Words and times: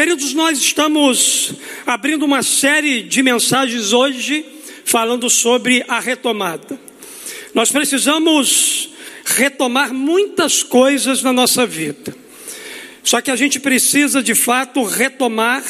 Queridos, 0.00 0.32
nós 0.32 0.58
estamos 0.58 1.52
abrindo 1.84 2.24
uma 2.24 2.42
série 2.42 3.02
de 3.02 3.22
mensagens 3.22 3.92
hoje 3.92 4.46
falando 4.82 5.28
sobre 5.28 5.84
a 5.86 6.00
retomada. 6.00 6.80
Nós 7.52 7.70
precisamos 7.70 8.88
retomar 9.26 9.92
muitas 9.92 10.62
coisas 10.62 11.22
na 11.22 11.34
nossa 11.34 11.66
vida. 11.66 12.16
Só 13.04 13.20
que 13.20 13.30
a 13.30 13.36
gente 13.36 13.60
precisa 13.60 14.22
de 14.22 14.34
fato 14.34 14.82
retomar 14.84 15.62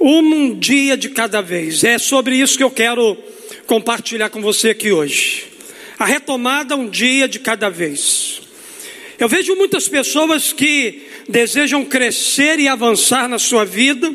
um 0.00 0.56
dia 0.56 0.96
de 0.96 1.08
cada 1.08 1.40
vez. 1.40 1.82
É 1.82 1.98
sobre 1.98 2.36
isso 2.36 2.56
que 2.56 2.62
eu 2.62 2.70
quero 2.70 3.18
compartilhar 3.66 4.30
com 4.30 4.40
você 4.40 4.70
aqui 4.70 4.92
hoje. 4.92 5.48
A 5.98 6.04
retomada 6.04 6.76
um 6.76 6.88
dia 6.88 7.26
de 7.26 7.40
cada 7.40 7.68
vez. 7.68 8.42
Eu 9.18 9.28
vejo 9.28 9.56
muitas 9.56 9.88
pessoas 9.88 10.52
que 10.52 11.10
desejam 11.28 11.84
crescer 11.84 12.58
e 12.58 12.68
avançar 12.68 13.28
na 13.28 13.38
sua 13.38 13.64
vida, 13.64 14.14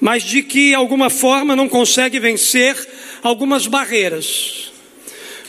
mas 0.00 0.22
de 0.22 0.42
que 0.42 0.74
alguma 0.74 1.10
forma 1.10 1.56
não 1.56 1.68
conseguem 1.68 2.20
vencer 2.20 2.76
algumas 3.22 3.66
barreiras. 3.66 4.72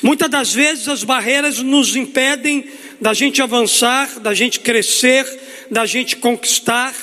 Muitas 0.02 0.29
das 0.29 0.53
vezes 0.53 0.88
as 0.88 1.03
barreiras 1.03 1.59
nos 1.59 1.95
impedem 1.95 2.65
da 3.02 3.13
gente 3.13 3.41
avançar, 3.41 4.20
da 4.20 4.34
gente 4.34 4.59
crescer, 4.59 5.25
da 5.70 5.85
gente 5.85 6.15
conquistar, 6.15 6.95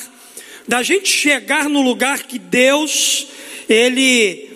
da 0.66 0.82
gente 0.82 1.09
chegar 1.09 1.68
no 1.68 1.82
lugar 1.82 2.23
que 2.24 2.38
Deus, 2.38 3.28
Ele 3.68 4.50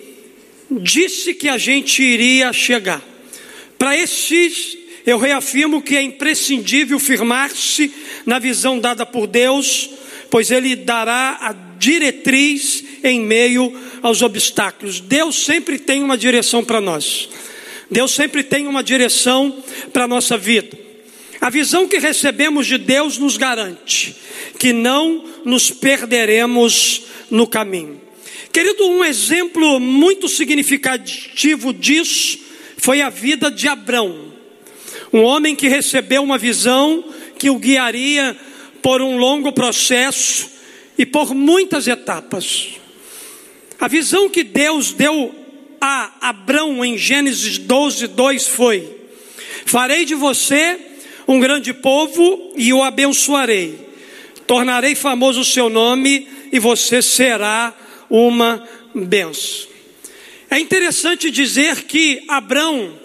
disse 0.69 1.33
que 1.33 1.47
a 1.47 1.57
gente 1.57 2.01
iria 2.01 2.51
chegar. 2.51 3.01
Para 3.77 3.97
esses, 3.97 4.77
eu 5.05 5.17
reafirmo 5.17 5.81
que 5.81 5.95
é 5.95 6.01
imprescindível 6.01 6.99
firmar-se 6.99 7.91
na 8.25 8.39
visão 8.39 8.79
dada 8.79 9.05
por 9.05 9.27
Deus, 9.27 9.89
pois 10.29 10.51
Ele 10.51 10.75
dará 10.75 11.37
a 11.41 11.53
diretriz 11.77 12.83
em 13.03 13.19
meio 13.19 13.73
aos 14.01 14.21
obstáculos. 14.21 14.99
Deus 14.99 15.43
sempre 15.43 15.79
tem 15.79 16.03
uma 16.03 16.17
direção 16.17 16.63
para 16.63 16.79
nós. 16.79 17.29
Deus 17.89 18.11
sempre 18.11 18.43
tem 18.43 18.67
uma 18.67 18.83
direção 18.83 19.63
para 19.91 20.05
a 20.05 20.07
nossa 20.07 20.37
vida. 20.37 20.77
A 21.41 21.49
visão 21.49 21.87
que 21.87 21.97
recebemos 21.97 22.67
de 22.67 22.77
Deus 22.77 23.17
nos 23.17 23.35
garante 23.35 24.15
que 24.59 24.71
não 24.71 25.25
nos 25.43 25.71
perderemos 25.71 27.03
no 27.31 27.47
caminho. 27.47 27.99
Querido, 28.53 28.85
um 28.85 29.03
exemplo 29.03 29.79
muito 29.79 30.29
significativo 30.29 31.73
disso 31.73 32.39
foi 32.77 33.01
a 33.01 33.09
vida 33.09 33.49
de 33.49 33.67
Abrão, 33.67 34.30
um 35.13 35.23
homem 35.23 35.55
que 35.55 35.67
recebeu 35.67 36.23
uma 36.23 36.37
visão 36.37 37.03
que 37.37 37.49
o 37.49 37.57
guiaria 37.57 38.37
por 38.81 39.01
um 39.01 39.17
longo 39.17 39.51
processo 39.51 40.49
e 40.97 41.05
por 41.05 41.33
muitas 41.33 41.87
etapas. 41.87 42.69
A 43.79 43.87
visão 43.87 44.29
que 44.29 44.43
Deus 44.43 44.93
deu 44.93 45.33
a 45.79 46.29
Abrão 46.29 46.85
em 46.85 46.97
Gênesis 46.97 47.57
12, 47.57 48.07
2 48.07 48.47
foi: 48.47 48.87
Farei 49.65 50.05
de 50.05 50.15
você 50.15 50.77
um 51.27 51.39
grande 51.39 51.73
povo 51.73 52.53
e 52.55 52.71
o 52.71 52.83
abençoarei. 52.83 53.89
Tornarei 54.45 54.95
famoso 54.95 55.41
o 55.41 55.45
seu 55.45 55.69
nome 55.69 56.27
e 56.51 56.59
você 56.59 57.01
será 57.01 57.73
uma 58.09 58.67
benção. 58.93 59.69
É 60.49 60.59
interessante 60.59 61.31
dizer 61.31 61.83
que 61.85 62.23
Abrão 62.27 63.00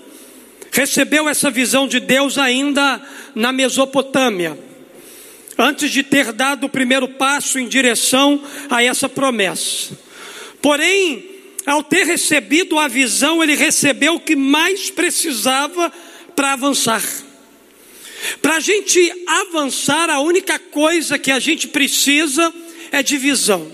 recebeu 0.76 1.26
essa 1.26 1.50
visão 1.50 1.88
de 1.88 1.98
Deus 1.98 2.36
ainda 2.36 3.00
na 3.34 3.50
Mesopotâmia, 3.50 4.58
antes 5.56 5.90
de 5.90 6.02
ter 6.02 6.32
dado 6.32 6.64
o 6.64 6.68
primeiro 6.68 7.08
passo 7.08 7.58
em 7.58 7.66
direção 7.66 8.42
a 8.68 8.84
essa 8.84 9.08
promessa. 9.08 9.98
Porém, 10.60 11.24
ao 11.64 11.82
ter 11.82 12.04
recebido 12.04 12.78
a 12.78 12.88
visão, 12.88 13.42
ele 13.42 13.54
recebeu 13.54 14.16
o 14.16 14.20
que 14.20 14.36
mais 14.36 14.90
precisava 14.90 15.90
para 16.34 16.52
avançar. 16.52 17.02
Para 18.42 18.56
a 18.56 18.60
gente 18.60 19.24
avançar, 19.26 20.10
a 20.10 20.20
única 20.20 20.58
coisa 20.58 21.18
que 21.18 21.30
a 21.30 21.38
gente 21.38 21.68
precisa 21.68 22.52
é 22.92 23.02
de 23.02 23.16
visão. 23.16 23.72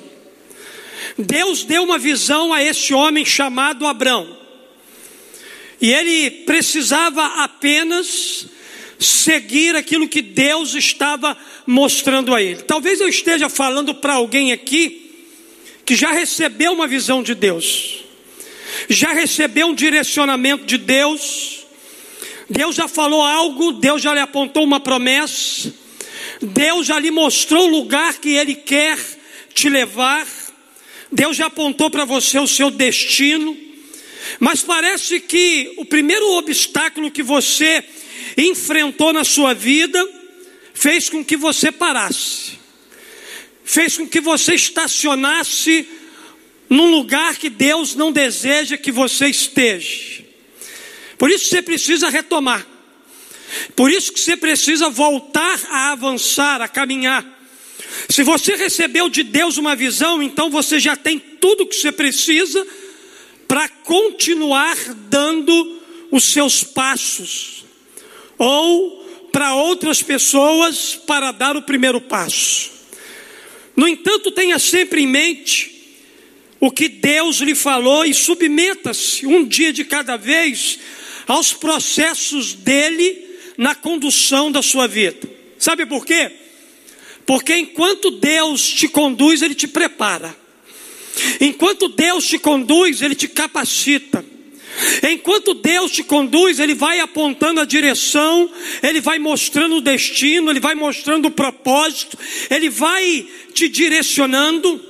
Deus 1.18 1.64
deu 1.64 1.82
uma 1.82 1.98
visão 1.98 2.52
a 2.52 2.62
esse 2.62 2.94
homem 2.94 3.24
chamado 3.24 3.88
Abrão. 3.88 4.41
E 5.82 5.92
ele 5.92 6.30
precisava 6.30 7.42
apenas 7.42 8.46
seguir 9.00 9.74
aquilo 9.74 10.08
que 10.08 10.22
Deus 10.22 10.76
estava 10.76 11.36
mostrando 11.66 12.32
a 12.32 12.40
ele. 12.40 12.62
Talvez 12.62 13.00
eu 13.00 13.08
esteja 13.08 13.48
falando 13.48 13.92
para 13.92 14.14
alguém 14.14 14.52
aqui 14.52 15.10
que 15.84 15.96
já 15.96 16.12
recebeu 16.12 16.72
uma 16.72 16.86
visão 16.86 17.20
de 17.20 17.34
Deus, 17.34 18.04
já 18.88 19.12
recebeu 19.12 19.66
um 19.66 19.74
direcionamento 19.74 20.64
de 20.64 20.78
Deus, 20.78 21.66
Deus 22.48 22.76
já 22.76 22.86
falou 22.86 23.20
algo, 23.20 23.72
Deus 23.72 24.00
já 24.00 24.14
lhe 24.14 24.20
apontou 24.20 24.62
uma 24.62 24.78
promessa, 24.78 25.74
Deus 26.40 26.86
já 26.86 27.00
lhe 27.00 27.10
mostrou 27.10 27.66
o 27.66 27.70
lugar 27.70 28.18
que 28.18 28.30
Ele 28.30 28.54
quer 28.54 28.96
te 29.52 29.68
levar, 29.68 30.28
Deus 31.10 31.36
já 31.36 31.46
apontou 31.46 31.90
para 31.90 32.04
você 32.04 32.38
o 32.38 32.46
seu 32.46 32.70
destino, 32.70 33.71
mas 34.38 34.62
parece 34.62 35.20
que 35.20 35.74
o 35.76 35.84
primeiro 35.84 36.30
obstáculo 36.32 37.10
que 37.10 37.22
você 37.22 37.84
enfrentou 38.36 39.12
na 39.12 39.24
sua 39.24 39.54
vida 39.54 39.98
fez 40.74 41.08
com 41.08 41.24
que 41.24 41.36
você 41.36 41.70
parasse, 41.70 42.58
fez 43.64 43.96
com 43.96 44.06
que 44.06 44.20
você 44.20 44.54
estacionasse 44.54 45.86
num 46.68 46.90
lugar 46.90 47.36
que 47.36 47.50
Deus 47.50 47.94
não 47.94 48.10
deseja 48.10 48.76
que 48.76 48.90
você 48.90 49.28
esteja. 49.28 50.24
Por 51.18 51.30
isso 51.30 51.46
você 51.46 51.62
precisa 51.62 52.08
retomar. 52.08 52.66
Por 53.76 53.90
isso 53.90 54.12
que 54.12 54.20
você 54.20 54.36
precisa 54.36 54.88
voltar 54.88 55.60
a 55.68 55.92
avançar, 55.92 56.62
a 56.62 56.68
caminhar. 56.68 57.24
Se 58.08 58.22
você 58.22 58.56
recebeu 58.56 59.08
de 59.08 59.22
Deus 59.22 59.58
uma 59.58 59.76
visão, 59.76 60.22
então 60.22 60.50
você 60.50 60.80
já 60.80 60.96
tem 60.96 61.18
tudo 61.18 61.64
o 61.64 61.66
que 61.66 61.76
você 61.76 61.92
precisa 61.92 62.66
para 63.52 63.68
continuar 63.68 64.78
dando 65.10 65.82
os 66.10 66.24
seus 66.24 66.64
passos. 66.64 67.66
Ou 68.38 69.28
para 69.30 69.54
outras 69.54 70.02
pessoas 70.02 70.94
para 70.94 71.30
dar 71.32 71.54
o 71.54 71.60
primeiro 71.60 72.00
passo. 72.00 72.70
No 73.76 73.86
entanto, 73.86 74.30
tenha 74.30 74.58
sempre 74.58 75.02
em 75.02 75.06
mente 75.06 75.70
o 76.60 76.70
que 76.70 76.88
Deus 76.88 77.40
lhe 77.40 77.54
falou 77.54 78.06
e 78.06 78.14
submeta-se 78.14 79.26
um 79.26 79.44
dia 79.44 79.70
de 79.70 79.84
cada 79.84 80.16
vez 80.16 80.78
aos 81.28 81.52
processos 81.52 82.54
dele 82.54 83.36
na 83.58 83.74
condução 83.74 84.50
da 84.50 84.62
sua 84.62 84.88
vida. 84.88 85.28
Sabe 85.58 85.84
por 85.84 86.06
quê? 86.06 86.32
Porque 87.26 87.54
enquanto 87.54 88.12
Deus 88.12 88.66
te 88.66 88.88
conduz, 88.88 89.42
ele 89.42 89.54
te 89.54 89.68
prepara. 89.68 90.41
Enquanto 91.40 91.88
Deus 91.88 92.26
te 92.26 92.38
conduz, 92.38 93.02
ele 93.02 93.14
te 93.14 93.28
capacita. 93.28 94.24
Enquanto 95.02 95.54
Deus 95.54 95.90
te 95.90 96.02
conduz, 96.02 96.58
Ele 96.58 96.74
vai 96.74 96.98
apontando 96.98 97.60
a 97.60 97.64
direção, 97.64 98.50
Ele 98.82 99.00
vai 99.00 99.18
mostrando 99.18 99.76
o 99.76 99.80
destino, 99.80 100.50
Ele 100.50 100.60
vai 100.60 100.74
mostrando 100.74 101.26
o 101.26 101.30
propósito, 101.30 102.18
Ele 102.50 102.70
vai 102.70 103.26
te 103.52 103.68
direcionando. 103.68 104.80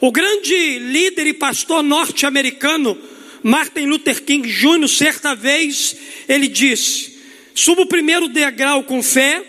O 0.00 0.10
grande 0.10 0.78
líder 0.78 1.28
e 1.28 1.32
pastor 1.32 1.82
norte-americano, 1.82 2.98
Martin 3.42 3.86
Luther 3.86 4.22
King 4.22 4.48
Jr., 4.48 4.88
certa 4.88 5.34
vez, 5.34 5.96
ele 6.28 6.48
disse: 6.48 7.18
suba 7.54 7.82
o 7.82 7.86
primeiro 7.86 8.28
degrau 8.28 8.82
com 8.82 9.02
fé, 9.02 9.42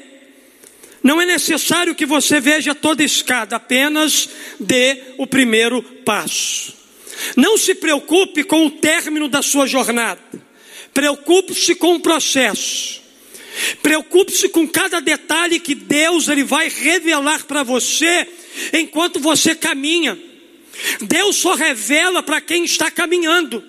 não 1.05 1.21
é 1.21 1.25
necessário 1.27 1.93
que 1.93 2.03
você 2.03 2.39
veja 2.39 2.73
toda 2.73 3.03
a 3.03 3.05
escada, 3.05 3.57
apenas 3.57 4.27
dê 4.59 5.03
o 5.19 5.27
primeiro 5.27 5.83
passo. 6.03 6.73
Não 7.37 7.59
se 7.59 7.75
preocupe 7.75 8.43
com 8.43 8.65
o 8.65 8.71
término 8.71 9.29
da 9.29 9.43
sua 9.43 9.67
jornada, 9.67 10.19
preocupe-se 10.95 11.75
com 11.75 11.93
o 11.93 11.99
processo. 11.99 13.03
Preocupe-se 13.83 14.49
com 14.49 14.67
cada 14.67 14.99
detalhe 14.99 15.59
que 15.59 15.75
Deus 15.75 16.27
ele 16.27 16.43
vai 16.43 16.69
revelar 16.69 17.45
para 17.45 17.61
você 17.61 18.27
enquanto 18.73 19.19
você 19.19 19.53
caminha. 19.53 20.17
Deus 21.01 21.35
só 21.35 21.53
revela 21.53 22.23
para 22.23 22.41
quem 22.41 22.65
está 22.65 22.89
caminhando. 22.89 23.63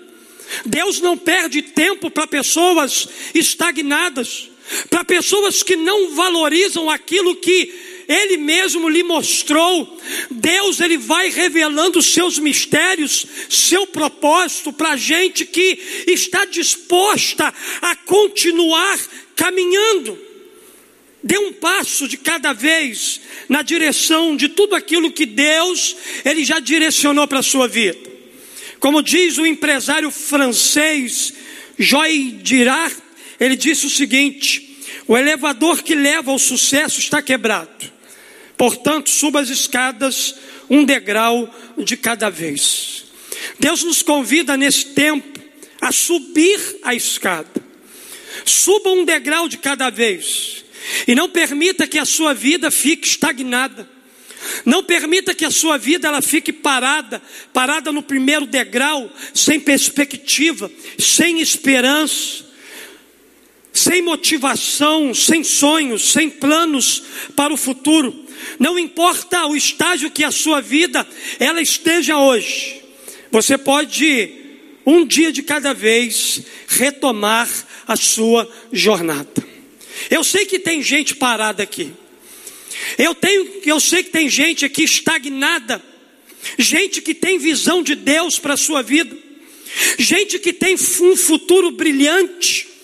Deus 0.65 1.03
não 1.03 1.19
perde 1.19 1.61
tempo 1.61 2.11
para 2.11 2.27
pessoas 2.27 3.07
estagnadas, 3.35 4.49
para 4.91 5.05
pessoas 5.05 5.63
que 5.63 5.77
não 5.77 6.15
valorizam 6.15 6.91
aquilo 6.91 7.37
que 7.37 7.73
ele 8.09 8.37
mesmo 8.37 8.89
lhe 8.89 9.03
mostrou. 9.03 9.99
Deus 10.31 10.81
ele 10.81 10.97
vai 10.97 11.29
revelando 11.29 12.03
seus 12.03 12.39
mistérios, 12.39 13.27
seu 13.49 13.87
propósito 13.87 14.73
para 14.73 14.97
gente 14.97 15.45
que 15.45 16.05
está 16.07 16.45
disposta 16.45 17.53
a 17.83 17.97
continuar 17.97 18.99
caminhando. 19.35 20.19
Dê 21.23 21.39
um 21.39 21.53
passo 21.53 22.07
de 22.07 22.17
cada 22.17 22.53
vez 22.53 23.21
na 23.49 23.63
direção 23.63 24.37
de 24.37 24.49
tudo 24.49 24.77
aquilo 24.77 25.11
que 25.11 25.27
Deus 25.27 25.97
ele 26.25 26.45
já 26.45 26.61
direcionou 26.61 27.27
para 27.27 27.41
a 27.41 27.43
sua 27.43 27.67
vida. 27.67 27.99
Como 28.79 29.03
diz 29.03 29.39
o 29.39 29.47
empresário 29.47 30.11
francês 30.11 31.33
Joy 31.79 32.39
Girard, 32.45 32.95
ele 33.39 33.57
disse 33.57 33.87
o 33.87 33.91
seguinte: 33.91 34.77
o 35.07 35.17
elevador 35.17 35.83
que 35.83 35.95
leva 35.95 36.31
ao 36.31 36.39
sucesso 36.39 36.99
está 36.99 37.23
quebrado. 37.23 37.93
Portanto, 38.57 39.11
suba 39.11 39.41
as 39.41 39.49
escadas 39.49 40.35
um 40.69 40.85
degrau 40.85 41.53
de 41.77 41.97
cada 41.97 42.31
vez. 42.31 43.05
Deus 43.59 43.83
nos 43.83 44.03
convida 44.03 44.57
nesse 44.57 44.87
tempo 44.87 45.39
a 45.81 45.93
subir 45.93 46.59
a 46.83 46.95
escada. 46.95 47.65
Suba 48.45 48.91
um 48.91 49.05
degrau 49.05 49.49
de 49.49 49.59
cada 49.59 49.91
vez. 49.91 50.65
E 51.07 51.15
não 51.15 51.29
permita 51.29 51.87
que 51.87 51.99
a 51.99 52.05
sua 52.05 52.33
vida 52.33 52.71
fique 52.71 53.07
estagnada. 53.07 53.89
Não 54.65 54.83
permita 54.83 55.35
que 55.35 55.45
a 55.45 55.51
sua 55.51 55.77
vida 55.77 56.07
ela 56.07 56.23
fique 56.23 56.53
parada, 56.53 57.21
parada 57.53 57.91
no 57.91 58.03
primeiro 58.03 58.47
degrau, 58.47 59.11
sem 59.35 59.59
perspectiva, 59.59 60.71
sem 60.99 61.41
esperança, 61.41 62.46
sem 63.77 64.03
motivação, 64.03 65.15
sem 65.15 65.45
sonhos, 65.45 66.13
sem 66.13 66.31
planos 66.31 67.03
para 67.35 67.53
o 67.53 67.57
futuro. 67.57 68.25
Não 68.59 68.79
importa 68.79 69.47
o 69.47 69.57
estágio 69.57 70.11
que 70.11 70.25
a 70.25 70.31
sua 70.31 70.61
vida 70.61 71.07
ela 71.39 71.61
esteja 71.61 72.19
hoje. 72.19 72.83
Você 73.31 73.59
pode 73.59 74.31
um 74.85 75.05
dia 75.05 75.33
de 75.33 75.43
cada 75.43 75.75
vez 75.75 76.43
retomar 76.69 77.49
a 77.87 77.97
sua 77.97 78.51
jornada. 78.73 79.45
Eu 80.11 80.23
sei 80.23 80.47
que 80.47 80.59
tem 80.59 80.83
gente 80.83 81.15
parada 81.17 81.63
aqui. 81.63 81.93
Eu 82.97 83.15
tenho, 83.15 83.63
eu 83.65 83.81
sei 83.81 84.03
que 84.03 84.11
tem 84.11 84.29
gente 84.29 84.65
aqui 84.65 84.85
estagnada. 84.85 85.83
Gente 86.57 87.03
que 87.03 87.15
tem 87.15 87.39
visão 87.39 87.83
de 87.83 87.95
Deus 87.95 88.39
para 88.39 88.55
a 88.55 88.57
sua 88.57 88.83
vida. 88.83 89.17
Gente 89.99 90.39
que 90.39 90.53
tem 90.53 90.75
um 90.75 91.17
futuro 91.17 91.71
brilhante 91.73 92.76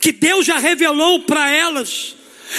que 0.00 0.12
Deus 0.12 0.46
já 0.46 0.58
revelou 0.58 1.20
para 1.20 1.50
elas. 1.50 2.16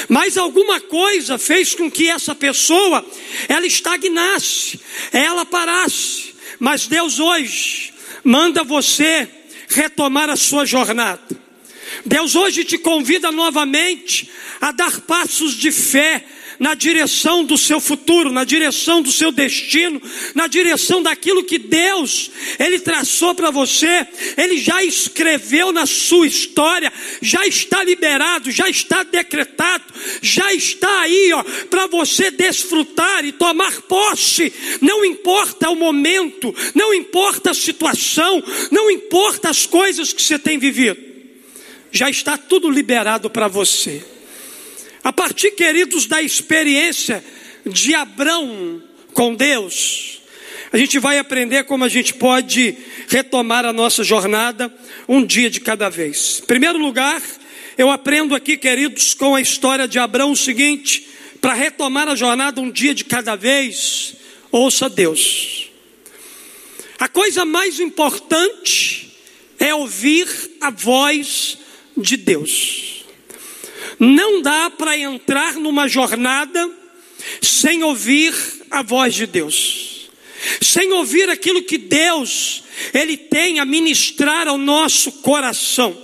Mas 0.07 0.37
alguma 0.37 0.79
coisa 0.79 1.37
fez 1.37 1.73
com 1.73 1.89
que 1.89 2.09
essa 2.09 2.35
pessoa 2.35 3.05
ela 3.47 3.65
estagnasse, 3.65 4.79
ela 5.11 5.45
parasse. 5.45 6.35
Mas 6.59 6.87
Deus 6.87 7.19
hoje 7.19 7.93
manda 8.23 8.63
você 8.63 9.27
retomar 9.69 10.29
a 10.29 10.35
sua 10.35 10.65
jornada. 10.65 11.21
Deus 12.05 12.35
hoje 12.35 12.63
te 12.63 12.77
convida 12.77 13.31
novamente 13.31 14.29
a 14.61 14.71
dar 14.71 15.01
passos 15.01 15.55
de 15.55 15.71
fé 15.71 16.23
na 16.59 16.73
direção 16.73 17.43
do 17.43 17.57
seu 17.57 17.79
futuro, 17.79 18.31
na 18.31 18.43
direção 18.43 19.01
do 19.01 19.11
seu 19.11 19.31
destino, 19.31 20.01
na 20.35 20.45
direção 20.45 21.01
daquilo 21.01 21.43
que 21.43 21.57
Deus 21.57 22.29
ele 22.59 22.79
traçou 22.79 23.33
para 23.33 23.49
você, 23.49 24.05
ele 24.37 24.57
já 24.57 24.83
escreveu 24.83 25.71
na 25.71 25.85
sua 25.85 26.27
história, 26.27 26.91
já 27.21 27.47
está 27.47 27.83
liberado, 27.83 28.51
já 28.51 28.69
está 28.69 29.03
decretado, 29.03 29.85
já 30.21 30.53
está 30.53 31.01
aí, 31.01 31.31
ó, 31.33 31.43
para 31.69 31.87
você 31.87 32.29
desfrutar 32.29 33.23
e 33.23 33.31
tomar 33.31 33.81
posse. 33.83 34.51
Não 34.81 35.05
importa 35.05 35.69
o 35.69 35.75
momento, 35.75 36.53
não 36.75 36.93
importa 36.93 37.51
a 37.51 37.53
situação, 37.53 38.43
não 38.69 38.91
importa 38.91 39.49
as 39.49 39.65
coisas 39.65 40.11
que 40.11 40.21
você 40.21 40.37
tem 40.37 40.57
vivido. 40.59 40.99
Já 41.91 42.09
está 42.09 42.37
tudo 42.37 42.69
liberado 42.69 43.29
para 43.29 43.47
você. 43.47 44.18
A 45.03 45.13
partir, 45.13 45.51
queridos, 45.51 46.05
da 46.05 46.21
experiência 46.21 47.23
de 47.65 47.95
Abraão 47.95 48.83
com 49.13 49.33
Deus, 49.33 50.21
a 50.71 50.77
gente 50.77 50.99
vai 50.99 51.17
aprender 51.17 51.63
como 51.63 51.83
a 51.83 51.89
gente 51.89 52.13
pode 52.13 52.77
retomar 53.07 53.65
a 53.65 53.73
nossa 53.73 54.03
jornada 54.03 54.73
um 55.07 55.25
dia 55.25 55.49
de 55.49 55.61
cada 55.61 55.89
vez. 55.89 56.41
Em 56.43 56.45
primeiro 56.45 56.77
lugar, 56.77 57.21
eu 57.77 57.89
aprendo 57.89 58.35
aqui, 58.35 58.57
queridos, 58.57 59.13
com 59.13 59.35
a 59.35 59.41
história 59.41 59.87
de 59.87 59.97
Abraão 59.97 60.31
o 60.31 60.37
seguinte: 60.37 61.07
para 61.41 61.53
retomar 61.53 62.07
a 62.07 62.15
jornada 62.15 62.59
um 62.61 62.69
dia 62.69 62.93
de 62.93 63.05
cada 63.05 63.35
vez, 63.35 64.15
ouça 64.51 64.89
Deus. 64.89 65.69
A 66.99 67.07
coisa 67.07 67.45
mais 67.45 67.79
importante 67.79 69.17
é 69.57 69.73
ouvir 69.73 70.27
a 70.59 70.69
voz 70.69 71.57
de 71.95 72.17
Deus. 72.17 72.98
Não 73.99 74.41
dá 74.41 74.69
para 74.69 74.97
entrar 74.97 75.55
numa 75.55 75.87
jornada 75.87 76.69
sem 77.41 77.83
ouvir 77.83 78.33
a 78.71 78.81
voz 78.81 79.13
de 79.13 79.25
Deus, 79.25 80.09
sem 80.61 80.91
ouvir 80.93 81.29
aquilo 81.29 81.63
que 81.63 81.77
Deus 81.77 82.63
ele 82.93 83.17
tem 83.17 83.59
a 83.59 83.65
ministrar 83.65 84.47
ao 84.47 84.57
nosso 84.57 85.11
coração. 85.21 85.95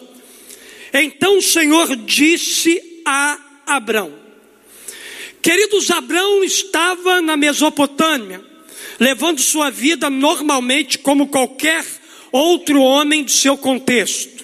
Então 0.94 1.38
o 1.38 1.42
Senhor 1.42 1.95
disse 1.95 3.01
a 3.06 3.38
Abraão: 3.66 4.13
Queridos, 5.42 5.92
Abraão 5.92 6.44
estava 6.44 7.21
na 7.21 7.38
Mesopotâmia, 7.38 8.44
levando 9.00 9.39
sua 9.39 9.69
vida 9.69 10.10
normalmente 10.10 10.98
como 10.98 11.28
qualquer 11.28 11.86
outro 12.31 12.81
homem 12.81 13.24
de 13.24 13.31
seu 13.31 13.57
contexto. 13.57 14.44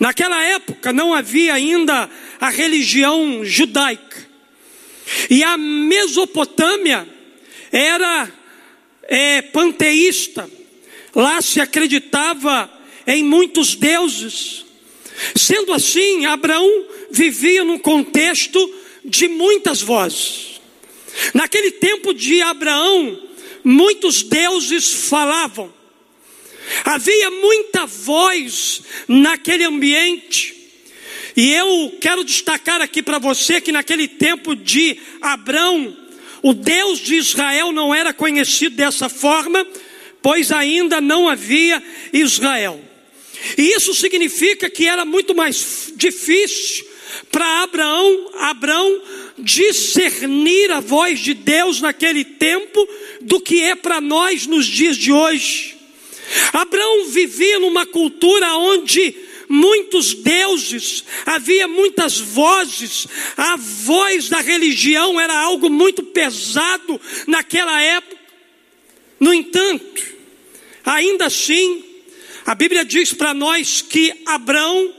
Naquela 0.00 0.42
época 0.42 0.92
não 0.92 1.14
havia 1.14 1.54
ainda 1.54 2.10
a 2.40 2.48
religião 2.50 3.44
judaica. 3.44 4.26
E 5.30 5.42
a 5.42 5.56
Mesopotâmia 5.56 7.06
era 7.70 8.30
é, 9.04 9.42
panteísta. 9.42 10.50
Lá 11.14 11.40
se 11.40 11.60
acreditava 11.60 12.70
em 13.06 13.22
muitos 13.22 13.74
deuses. 13.74 14.64
Sendo 15.34 15.72
assim, 15.72 16.26
Abraão 16.26 16.86
vivia 17.10 17.64
num 17.64 17.78
contexto 17.78 18.74
de 19.04 19.28
muitas 19.28 19.80
vozes. 19.80 20.60
Naquele 21.32 21.70
tempo 21.72 22.12
de 22.12 22.42
Abraão, 22.42 23.22
muitos 23.64 24.22
deuses 24.22 25.08
falavam. 25.08 25.72
Havia 26.84 27.30
muita 27.30 27.86
voz 27.86 28.82
naquele 29.08 29.64
ambiente. 29.64 30.55
E 31.36 31.52
eu 31.52 31.94
quero 32.00 32.24
destacar 32.24 32.80
aqui 32.80 33.02
para 33.02 33.18
você 33.18 33.60
que 33.60 33.70
naquele 33.70 34.08
tempo 34.08 34.56
de 34.56 34.98
Abrão, 35.20 35.94
o 36.42 36.54
Deus 36.54 36.98
de 36.98 37.16
Israel 37.16 37.72
não 37.72 37.94
era 37.94 38.14
conhecido 38.14 38.74
dessa 38.74 39.08
forma, 39.08 39.66
pois 40.22 40.50
ainda 40.50 41.00
não 41.00 41.28
havia 41.28 41.82
Israel. 42.10 42.80
E 43.58 43.74
isso 43.74 43.94
significa 43.94 44.70
que 44.70 44.88
era 44.88 45.04
muito 45.04 45.34
mais 45.34 45.92
difícil 45.94 46.86
para 47.30 47.62
Abraão, 47.62 48.30
Abraão 48.38 49.02
discernir 49.38 50.72
a 50.72 50.80
voz 50.80 51.20
de 51.20 51.34
Deus 51.34 51.80
naquele 51.80 52.24
tempo 52.24 52.88
do 53.20 53.40
que 53.40 53.62
é 53.62 53.74
para 53.74 54.00
nós 54.00 54.46
nos 54.46 54.66
dias 54.66 54.96
de 54.96 55.12
hoje. 55.12 55.76
Abraão 56.52 57.06
vivia 57.10 57.58
numa 57.60 57.86
cultura 57.86 58.54
onde 58.54 59.14
muitos 59.48 60.14
deuses, 60.14 61.04
havia 61.24 61.68
muitas 61.68 62.18
vozes, 62.18 63.06
a 63.36 63.56
voz 63.56 64.28
da 64.28 64.40
religião 64.40 65.20
era 65.20 65.36
algo 65.38 65.70
muito 65.70 66.02
pesado 66.02 67.00
naquela 67.26 67.80
época. 67.80 68.16
No 69.18 69.32
entanto, 69.32 70.02
ainda 70.84 71.26
assim, 71.26 71.84
a 72.44 72.54
Bíblia 72.54 72.84
diz 72.84 73.12
para 73.12 73.32
nós 73.32 73.82
que 73.82 74.12
Abraão, 74.26 74.94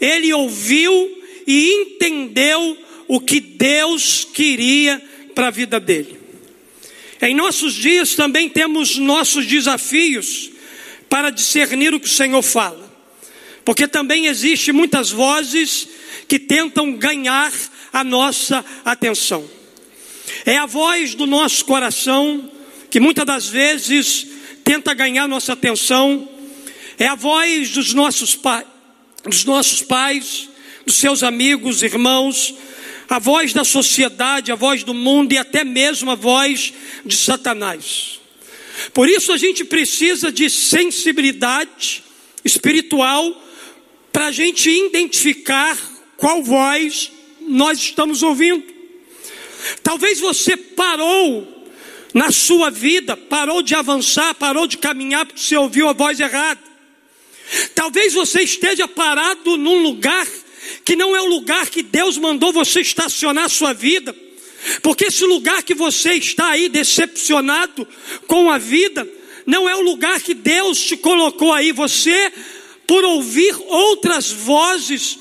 ele 0.00 0.32
ouviu 0.32 1.22
e 1.46 1.72
entendeu 1.72 2.78
o 3.08 3.20
que 3.20 3.40
Deus 3.40 4.26
queria 4.32 5.02
para 5.34 5.48
a 5.48 5.50
vida 5.50 5.78
dele. 5.78 6.18
Em 7.20 7.34
nossos 7.34 7.74
dias 7.74 8.14
também 8.14 8.48
temos 8.48 8.96
nossos 8.96 9.46
desafios 9.46 10.50
para 11.08 11.30
discernir 11.30 11.94
o 11.94 12.00
que 12.00 12.06
o 12.06 12.10
Senhor 12.10 12.42
fala. 12.42 12.85
Porque 13.66 13.88
também 13.88 14.26
existe 14.26 14.70
muitas 14.70 15.10
vozes 15.10 15.88
que 16.28 16.38
tentam 16.38 16.92
ganhar 16.92 17.52
a 17.92 18.04
nossa 18.04 18.64
atenção. 18.84 19.44
É 20.44 20.56
a 20.56 20.66
voz 20.66 21.16
do 21.16 21.26
nosso 21.26 21.64
coração 21.64 22.48
que 22.88 23.00
muitas 23.00 23.26
das 23.26 23.48
vezes 23.48 24.24
tenta 24.62 24.94
ganhar 24.94 25.26
nossa 25.26 25.54
atenção. 25.54 26.28
É 26.96 27.08
a 27.08 27.16
voz 27.16 27.70
dos 27.70 27.92
nossos, 27.92 28.36
pa 28.36 28.64
dos 29.24 29.44
nossos 29.44 29.82
pais, 29.82 30.48
dos 30.86 30.94
seus 30.94 31.24
amigos, 31.24 31.82
irmãos, 31.82 32.54
a 33.08 33.18
voz 33.18 33.52
da 33.52 33.64
sociedade, 33.64 34.52
a 34.52 34.54
voz 34.54 34.84
do 34.84 34.94
mundo 34.94 35.32
e 35.32 35.38
até 35.38 35.64
mesmo 35.64 36.12
a 36.12 36.14
voz 36.14 36.72
de 37.04 37.16
Satanás. 37.16 38.20
Por 38.94 39.08
isso 39.08 39.32
a 39.32 39.36
gente 39.36 39.64
precisa 39.64 40.30
de 40.30 40.48
sensibilidade 40.48 42.04
espiritual 42.44 43.42
para 44.16 44.28
a 44.28 44.32
gente 44.32 44.70
identificar 44.70 45.76
qual 46.16 46.42
voz 46.42 47.12
nós 47.42 47.78
estamos 47.78 48.22
ouvindo. 48.22 48.64
Talvez 49.82 50.18
você 50.18 50.56
parou 50.56 51.66
na 52.14 52.32
sua 52.32 52.70
vida, 52.70 53.14
parou 53.14 53.60
de 53.60 53.74
avançar, 53.74 54.34
parou 54.34 54.66
de 54.66 54.78
caminhar 54.78 55.26
porque 55.26 55.42
você 55.42 55.54
ouviu 55.54 55.86
a 55.86 55.92
voz 55.92 56.18
errada. 56.18 56.58
Talvez 57.74 58.14
você 58.14 58.40
esteja 58.40 58.88
parado 58.88 59.58
num 59.58 59.82
lugar 59.82 60.26
que 60.82 60.96
não 60.96 61.14
é 61.14 61.20
o 61.20 61.26
lugar 61.26 61.68
que 61.68 61.82
Deus 61.82 62.16
mandou 62.16 62.54
você 62.54 62.80
estacionar 62.80 63.44
a 63.44 63.50
sua 63.50 63.74
vida. 63.74 64.16
Porque 64.80 65.08
esse 65.08 65.26
lugar 65.26 65.62
que 65.62 65.74
você 65.74 66.14
está 66.14 66.52
aí 66.52 66.70
decepcionado 66.70 67.86
com 68.26 68.50
a 68.50 68.56
vida, 68.56 69.06
não 69.44 69.68
é 69.68 69.76
o 69.76 69.82
lugar 69.82 70.22
que 70.22 70.32
Deus 70.32 70.80
te 70.80 70.96
colocou 70.96 71.52
aí. 71.52 71.70
Você, 71.70 72.32
por 72.86 73.04
ouvir 73.04 73.54
outras 73.66 74.30
vozes, 74.30 75.18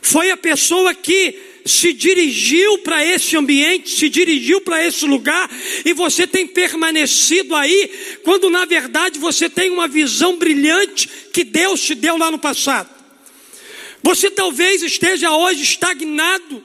foi 0.00 0.30
a 0.30 0.36
pessoa 0.36 0.94
que 0.94 1.50
se 1.64 1.92
dirigiu 1.92 2.78
para 2.78 3.04
esse 3.04 3.36
ambiente, 3.36 3.90
se 3.90 4.08
dirigiu 4.08 4.60
para 4.60 4.84
esse 4.84 5.04
lugar, 5.04 5.50
e 5.84 5.92
você 5.92 6.26
tem 6.26 6.46
permanecido 6.46 7.54
aí, 7.54 7.90
quando 8.24 8.48
na 8.48 8.64
verdade 8.64 9.18
você 9.18 9.48
tem 9.48 9.70
uma 9.70 9.86
visão 9.86 10.36
brilhante 10.36 11.08
que 11.32 11.44
Deus 11.44 11.80
te 11.82 11.94
deu 11.94 12.16
lá 12.16 12.30
no 12.30 12.38
passado. 12.38 12.88
Você 14.02 14.30
talvez 14.30 14.82
esteja 14.82 15.30
hoje 15.30 15.62
estagnado 15.62 16.64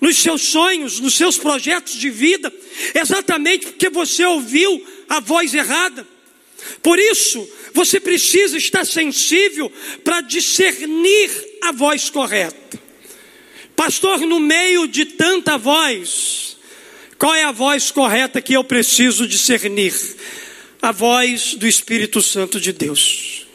nos 0.00 0.16
seus 0.18 0.42
sonhos, 0.42 1.00
nos 1.00 1.14
seus 1.14 1.36
projetos 1.36 1.94
de 1.94 2.08
vida, 2.08 2.52
exatamente 2.94 3.66
porque 3.66 3.90
você 3.90 4.24
ouviu 4.24 4.86
a 5.08 5.18
voz 5.18 5.54
errada. 5.54 6.06
Por 6.82 6.98
isso, 6.98 7.48
você 7.72 8.00
precisa 8.00 8.56
estar 8.56 8.84
sensível 8.84 9.70
para 10.02 10.20
discernir 10.20 11.30
a 11.62 11.72
voz 11.72 12.10
correta. 12.10 12.78
Pastor, 13.76 14.20
no 14.20 14.40
meio 14.40 14.88
de 14.88 15.04
tanta 15.04 15.56
voz, 15.56 16.56
qual 17.18 17.34
é 17.34 17.44
a 17.44 17.52
voz 17.52 17.90
correta 17.90 18.40
que 18.42 18.54
eu 18.54 18.64
preciso 18.64 19.26
discernir? 19.26 19.94
A 20.80 20.92
voz 20.92 21.54
do 21.54 21.66
Espírito 21.66 22.22
Santo 22.22 22.60
de 22.60 22.72
Deus. 22.72 23.46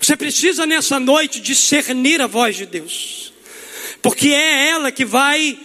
Você 0.00 0.16
precisa 0.16 0.66
nessa 0.66 0.98
noite 1.00 1.40
discernir 1.40 2.20
a 2.20 2.26
voz 2.26 2.56
de 2.56 2.66
Deus, 2.66 3.32
porque 4.00 4.28
é 4.28 4.68
ela 4.68 4.92
que 4.92 5.04
vai 5.04 5.58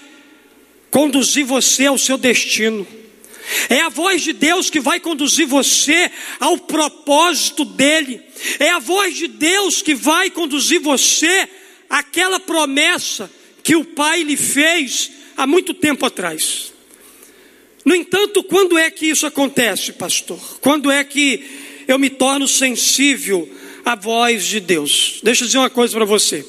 conduzir 0.89 1.45
você 1.45 1.85
ao 1.85 1.97
seu 1.97 2.17
destino. 2.17 2.87
É 3.69 3.81
a 3.81 3.89
voz 3.89 4.21
de 4.21 4.33
Deus 4.33 4.69
que 4.69 4.79
vai 4.79 5.00
conduzir 5.00 5.45
você 5.47 6.12
ao 6.39 6.57
propósito 6.57 7.65
dele. 7.65 8.21
É 8.59 8.69
a 8.69 8.79
voz 8.79 9.15
de 9.15 9.27
Deus 9.27 9.81
que 9.81 9.93
vai 9.93 10.29
conduzir 10.29 10.79
você 10.79 11.47
àquela 11.89 12.39
promessa 12.39 13.29
que 13.62 13.75
o 13.75 13.85
pai 13.85 14.23
lhe 14.23 14.38
fez 14.38 15.12
há 15.38 15.45
muito 15.45 15.73
tempo 15.73 16.05
atrás. 16.05 16.73
No 17.85 17.93
entanto, 17.93 18.43
quando 18.43 18.77
é 18.77 18.89
que 18.89 19.07
isso 19.07 19.25
acontece, 19.25 19.91
pastor? 19.93 20.39
Quando 20.62 20.89
é 20.89 21.03
que 21.03 21.43
eu 21.88 22.00
me 22.00 22.09
torno 22.09 22.47
sensível 22.47 23.50
à 23.83 23.95
voz 23.95 24.45
de 24.45 24.59
Deus? 24.59 25.19
Deixa 25.21 25.43
eu 25.43 25.47
dizer 25.47 25.57
uma 25.57 25.69
coisa 25.69 25.93
para 25.93 26.05
você. 26.05 26.45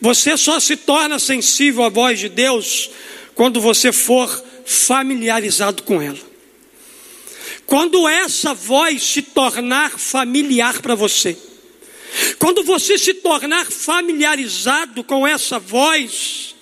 Você 0.00 0.36
só 0.36 0.60
se 0.60 0.76
torna 0.76 1.18
sensível 1.18 1.82
à 1.82 1.88
voz 1.88 2.20
de 2.20 2.28
Deus 2.28 2.90
quando 3.34 3.60
você 3.60 3.90
for 3.90 4.44
familiarizado 4.64 5.82
com 5.82 6.00
ela. 6.00 6.18
Quando 7.66 8.08
essa 8.08 8.54
voz 8.54 9.02
se 9.02 9.22
tornar 9.22 9.98
familiar 9.98 10.80
para 10.80 10.94
você. 10.94 11.36
Quando 12.38 12.62
você 12.62 12.96
se 12.96 13.14
tornar 13.14 13.66
familiarizado 13.66 15.02
com 15.02 15.26
essa 15.26 15.58
voz, 15.58 16.54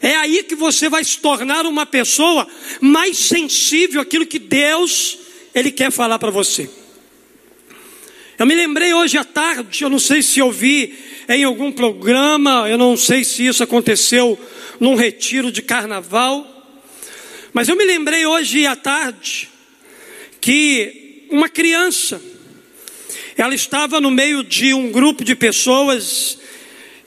é 0.00 0.14
aí 0.16 0.42
que 0.42 0.54
você 0.54 0.88
vai 0.88 1.02
se 1.02 1.18
tornar 1.18 1.66
uma 1.66 1.86
pessoa 1.86 2.46
mais 2.80 3.18
sensível 3.18 4.00
àquilo 4.00 4.26
que 4.26 4.38
Deus 4.38 5.18
ele 5.54 5.70
quer 5.70 5.90
falar 5.90 6.18
para 6.18 6.30
você. 6.30 6.68
Eu 8.38 8.44
me 8.44 8.54
lembrei 8.54 8.92
hoje 8.92 9.16
à 9.16 9.24
tarde, 9.24 9.82
eu 9.82 9.88
não 9.88 9.98
sei 9.98 10.22
se 10.22 10.40
eu 10.40 10.52
vi 10.52 10.94
em 11.26 11.42
algum 11.42 11.72
programa, 11.72 12.68
eu 12.68 12.76
não 12.76 12.96
sei 12.96 13.24
se 13.24 13.46
isso 13.46 13.62
aconteceu 13.62 14.38
num 14.78 14.94
retiro 14.94 15.50
de 15.50 15.62
carnaval, 15.62 16.55
mas 17.56 17.70
eu 17.70 17.74
me 17.74 17.86
lembrei 17.86 18.26
hoje 18.26 18.66
à 18.66 18.76
tarde 18.76 19.48
que 20.42 21.24
uma 21.30 21.48
criança 21.48 22.20
ela 23.34 23.54
estava 23.54 23.98
no 23.98 24.10
meio 24.10 24.44
de 24.44 24.74
um 24.74 24.92
grupo 24.92 25.24
de 25.24 25.34
pessoas 25.34 26.36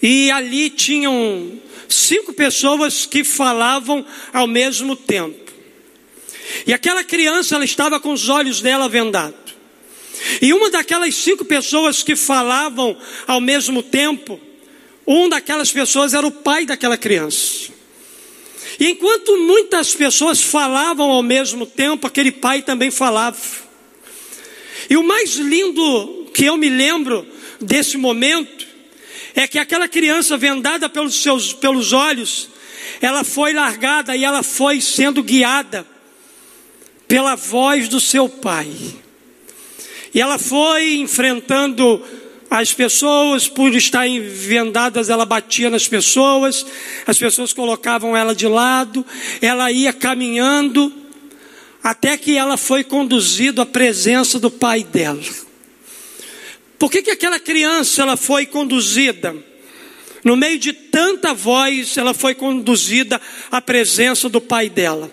e 0.01 0.31
ali 0.31 0.71
tinham 0.71 1.61
cinco 1.87 2.33
pessoas 2.33 3.05
que 3.05 3.23
falavam 3.23 4.03
ao 4.33 4.47
mesmo 4.47 4.95
tempo. 4.95 5.53
E 6.65 6.73
aquela 6.73 7.03
criança, 7.03 7.53
ela 7.53 7.63
estava 7.63 7.99
com 7.99 8.11
os 8.11 8.27
olhos 8.27 8.59
dela 8.59 8.89
vendados. 8.89 9.53
E 10.41 10.51
uma 10.51 10.71
daquelas 10.71 11.13
cinco 11.13 11.45
pessoas 11.45 12.01
que 12.01 12.15
falavam 12.15 12.97
ao 13.27 13.39
mesmo 13.39 13.83
tempo, 13.83 14.41
um 15.05 15.29
daquelas 15.29 15.71
pessoas 15.71 16.15
era 16.15 16.25
o 16.25 16.31
pai 16.31 16.65
daquela 16.65 16.97
criança. 16.97 17.77
E 18.79 18.91
enquanto 18.91 19.37
muitas 19.37 19.93
pessoas 19.93 20.41
falavam 20.41 21.09
ao 21.11 21.21
mesmo 21.21 21.65
tempo, 21.65 22.07
aquele 22.07 22.31
pai 22.31 22.61
também 22.61 22.89
falava. 22.89 23.37
E 24.89 24.95
o 24.95 25.03
mais 25.03 25.35
lindo 25.35 26.29
que 26.33 26.45
eu 26.45 26.55
me 26.55 26.69
lembro 26.69 27.27
desse 27.59 27.97
momento 27.97 28.65
é 29.35 29.47
que 29.47 29.59
aquela 29.59 29.87
criança 29.87 30.37
vendada 30.37 30.87
pelos 30.89 31.21
seus 31.21 31.51
pelos 31.51 31.91
olhos, 31.91 32.49
ela 33.01 33.23
foi 33.23 33.53
largada 33.53 34.15
e 34.15 34.23
ela 34.23 34.41
foi 34.41 34.79
sendo 34.79 35.21
guiada 35.21 35.85
pela 37.07 37.35
voz 37.35 37.89
do 37.89 37.99
seu 37.99 38.29
pai. 38.29 38.71
E 40.13 40.21
ela 40.21 40.39
foi 40.39 40.95
enfrentando 40.95 42.01
as 42.49 42.73
pessoas, 42.73 43.47
por 43.47 43.75
estarem 43.75 44.21
vendadas, 44.21 45.09
ela 45.09 45.25
batia 45.25 45.69
nas 45.69 45.87
pessoas, 45.87 46.65
as 47.05 47.17
pessoas 47.17 47.53
colocavam 47.53 48.17
ela 48.17 48.33
de 48.33 48.47
lado, 48.47 49.05
ela 49.39 49.71
ia 49.71 49.93
caminhando, 49.93 50.91
até 51.83 52.17
que 52.17 52.35
ela 52.35 52.57
foi 52.57 52.83
conduzida 52.83 53.61
à 53.61 53.65
presença 53.65 54.39
do 54.39 54.49
pai 54.49 54.83
dela. 54.83 55.21
Por 56.79 56.89
que, 56.89 57.03
que 57.03 57.11
aquela 57.11 57.39
criança 57.39 58.01
ela 58.01 58.17
foi 58.17 58.45
conduzida? 58.47 59.35
No 60.23 60.35
meio 60.35 60.57
de 60.57 60.73
tanta 60.73 61.33
voz, 61.33 61.97
ela 61.97 62.13
foi 62.13 62.33
conduzida 62.33 63.21
à 63.51 63.61
presença 63.61 64.27
do 64.27 64.41
pai 64.41 64.69
dela. 64.69 65.11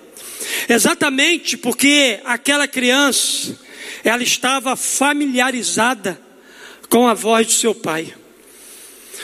Exatamente 0.69 1.57
porque 1.57 2.19
aquela 2.25 2.67
criança, 2.67 3.59
ela 4.03 4.23
estava 4.23 4.75
familiarizada 4.75 6.26
com 6.89 7.07
a 7.07 7.15
voz 7.15 7.47
do 7.47 7.53
seu 7.53 7.75
pai. 7.75 8.15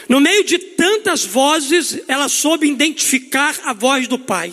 No 0.09 0.21
meio 0.21 0.45
de 0.45 0.59
tantas 0.59 1.25
vozes, 1.25 2.00
ela 2.09 2.28
soube 2.28 2.69
identificar 2.69 3.54
a 3.64 3.73
voz 3.73 4.09
do 4.09 4.19
pai. 4.19 4.52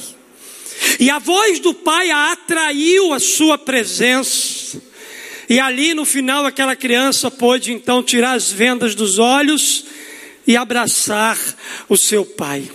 E 1.00 1.10
a 1.10 1.20
voz 1.20 1.60
do 1.60 1.74
pai 1.74 2.10
a 2.12 2.32
atraiu 2.32 3.14
a 3.14 3.20
sua 3.20 3.58
presença. 3.58 4.82
E 5.50 5.60
ali 5.60 5.94
no 5.94 6.06
final, 6.06 6.46
aquela 6.46 6.76
criança 6.76 7.32
pôde 7.32 7.74
então 7.74 8.04
tirar 8.04 8.34
as 8.34 8.52
vendas 8.52 8.96
dos 8.96 9.18
olhos 9.18 9.86
e 10.46 10.56
abraçar 10.56 11.38
o 11.88 11.98
seu 11.98 12.26
pai. 12.26 12.70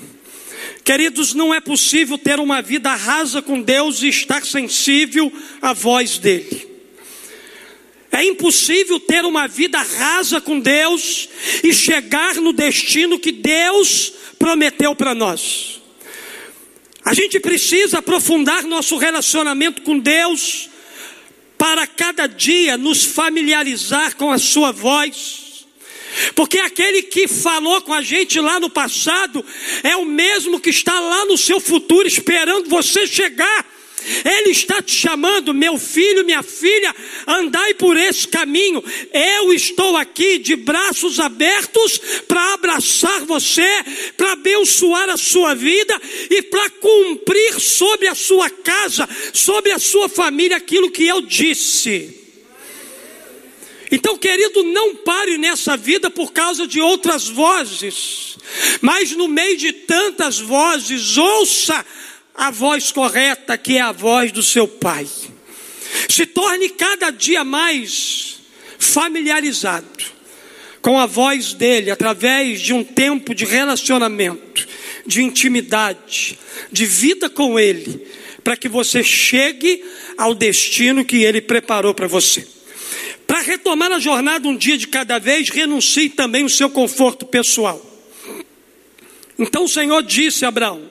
Queridos, 0.85 1.33
não 1.33 1.55
é 1.55 1.61
possível 1.61 2.19
ter 2.19 2.39
uma 2.39 2.61
vida 2.61 2.95
rasa 2.95 3.41
com 3.41 3.63
Deus 3.63 4.03
e 4.03 4.09
estar 4.09 4.45
sensível 4.45 5.33
à 5.63 5.73
voz 5.73 6.19
dEle. 6.19 6.74
É 8.15 8.25
impossível 8.25 9.01
ter 9.01 9.25
uma 9.25 9.49
vida 9.49 9.83
rasa 9.83 10.41
com 10.41 10.61
Deus 10.61 11.29
e 11.65 11.75
chegar 11.75 12.37
no 12.37 12.53
destino 12.53 13.19
que 13.19 13.33
Deus 13.33 14.13
prometeu 14.39 14.95
para 14.95 15.17
nós. 15.17 15.83
A 17.05 17.13
gente 17.13 17.41
precisa 17.41 17.99
aprofundar 17.99 18.63
nosso 18.63 18.97
relacionamento 18.99 19.83
com 19.83 19.99
Deus 19.99 20.71
para 21.59 21.89
cada 21.89 22.29
dia 22.29 22.79
nos 22.79 23.05
familiarizar 23.05 24.15
com 24.15 24.31
a 24.31 24.39
Sua 24.39 24.71
voz. 24.71 25.67
Porque 26.37 26.61
aquele 26.61 27.03
que 27.03 27.27
falou 27.27 27.83
com 27.83 27.93
a 27.93 28.01
gente 28.01 28.39
lá 28.39 28.61
no 28.61 28.71
passado 28.71 29.45
é 29.83 29.97
o 29.97 30.05
mesmo 30.05 30.61
que 30.61 30.71
está 30.71 31.01
lá 31.01 31.25
no 31.25 31.37
seu 31.37 31.59
futuro 31.59 32.07
esperando 32.07 32.69
você 32.69 33.09
chegar 33.09 33.74
ele 34.25 34.51
está 34.51 34.83
te 34.83 34.93
chamando, 34.93 35.55
meu 35.55 35.79
filho, 35.79 36.25
minha 36.25 36.43
filha, 36.43 36.95
andai 37.27 37.75
por 37.75 37.97
esse 37.97 38.27
caminho. 38.29 38.83
Eu 39.13 39.53
estou 39.53 39.97
aqui 39.97 40.39
de 40.39 40.57
braços 40.57 41.19
abertos 41.19 42.01
para 42.29 42.55
abraçar 42.55 43.25
você, 43.25 43.69
para 44.17 44.33
abençoar 44.33 45.09
a 45.09 45.17
sua 45.17 45.55
vida 45.55 46.01
e 46.31 46.43
para 46.43 46.71
cumprir 46.71 47.61
sobre 47.61 48.09
a 48.09 48.15
sua 48.15 48.51
casa, 48.51 49.09
sobre 49.33 49.73
a 49.73 49.79
sua 49.79 50.09
família 50.09 50.57
aquilo 50.57 50.91
que 50.91 51.07
eu 51.07 51.23
disse. 51.23 52.25
Então, 53.91 54.19
querido, 54.19 54.63
não 54.65 54.97
pare 54.97 55.39
nessa 55.39 55.77
vida 55.77 56.11
por 56.11 56.33
causa 56.33 56.67
de 56.67 56.81
outras 56.81 57.29
vozes. 57.29 58.37
Mas 58.81 59.13
no 59.13 59.29
meio 59.29 59.57
de 59.57 59.73
tantas 59.73 60.41
vozes, 60.41 61.17
ouça 61.17 61.85
a 62.35 62.51
voz 62.51 62.91
correta, 62.91 63.57
que 63.57 63.77
é 63.77 63.81
a 63.81 63.93
voz 63.93 64.33
do 64.33 64.43
seu 64.43 64.67
pai. 64.67 65.07
Se 66.09 66.27
torne 66.27 66.69
cada 66.71 67.11
dia 67.11 67.45
mais 67.45 68.41
familiarizado 68.79 69.87
com 70.83 70.99
a 70.99 71.07
voz 71.07 71.55
dele 71.55 71.91
através 71.91 72.61
de 72.61 72.75
um 72.75 72.85
tempo 72.85 73.35
de 73.35 73.45
relacionamento, 73.45 74.67
de 75.07 75.23
intimidade, 75.23 76.39
de 76.71 76.85
vida 76.85 77.31
com 77.31 77.59
ele, 77.59 78.07
para 78.43 78.57
que 78.57 78.69
você 78.69 79.03
chegue 79.03 79.83
ao 80.19 80.35
destino 80.35 81.05
que 81.05 81.23
ele 81.23 81.41
preparou 81.41 81.95
para 81.95 82.07
você. 82.07 82.47
Para 83.27 83.41
retomar 83.41 83.91
a 83.93 83.99
jornada 83.99 84.47
um 84.47 84.57
dia 84.57 84.77
de 84.77 84.87
cada 84.87 85.19
vez, 85.19 85.49
renuncie 85.49 86.11
também 86.11 86.45
o 86.45 86.51
seu 86.51 86.69
conforto 86.69 87.25
pessoal. 87.25 87.81
Então 89.39 89.65
o 89.65 89.69
Senhor 89.69 90.03
disse 90.03 90.45
a 90.45 90.49
Abraão: 90.49 90.91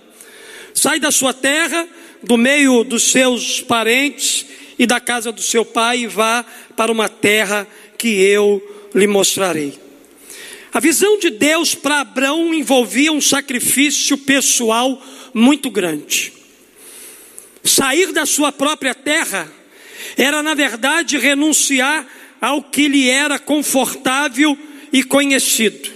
sai 0.73 0.99
da 0.99 1.11
sua 1.11 1.33
terra, 1.33 1.87
do 2.21 2.37
meio 2.37 2.83
dos 2.83 3.03
seus 3.03 3.61
parentes 3.61 4.45
e 4.77 4.85
da 4.85 4.99
casa 4.99 5.31
do 5.31 5.41
seu 5.41 5.63
pai 5.63 5.99
e 5.99 6.07
vá 6.07 6.45
para 6.75 6.91
uma 6.91 7.07
terra 7.09 7.67
que 7.97 8.07
eu 8.21 8.89
lhe 8.95 9.07
mostrarei. 9.07 9.79
A 10.73 10.79
visão 10.79 11.19
de 11.19 11.29
Deus 11.29 11.75
para 11.75 12.01
Abraão 12.01 12.53
envolvia 12.53 13.11
um 13.11 13.21
sacrifício 13.21 14.17
pessoal 14.17 15.01
muito 15.33 15.69
grande. 15.69 16.33
Sair 17.63 18.11
da 18.11 18.25
sua 18.25 18.51
própria 18.51 18.95
terra 18.95 19.51
era, 20.17 20.41
na 20.41 20.53
verdade, 20.53 21.17
renunciar 21.17 22.07
ao 22.41 22.61
que 22.61 22.87
lhe 22.87 23.09
era 23.09 23.37
confortável 23.37 24.57
e 24.91 25.03
conhecido. 25.03 25.91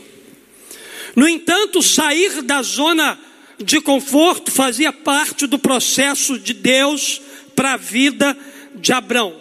No 1.16 1.28
entanto, 1.28 1.82
sair 1.82 2.42
da 2.44 2.62
zona 2.62 3.20
de 3.60 3.82
conforto 3.82 4.52
fazia 4.52 4.94
parte 4.94 5.48
do 5.48 5.58
processo 5.58 6.38
de 6.38 6.54
Deus 6.54 7.22
para 7.56 7.74
a 7.74 7.78
vida 7.78 8.38
de 8.76 8.94
Abraão. 8.94 9.36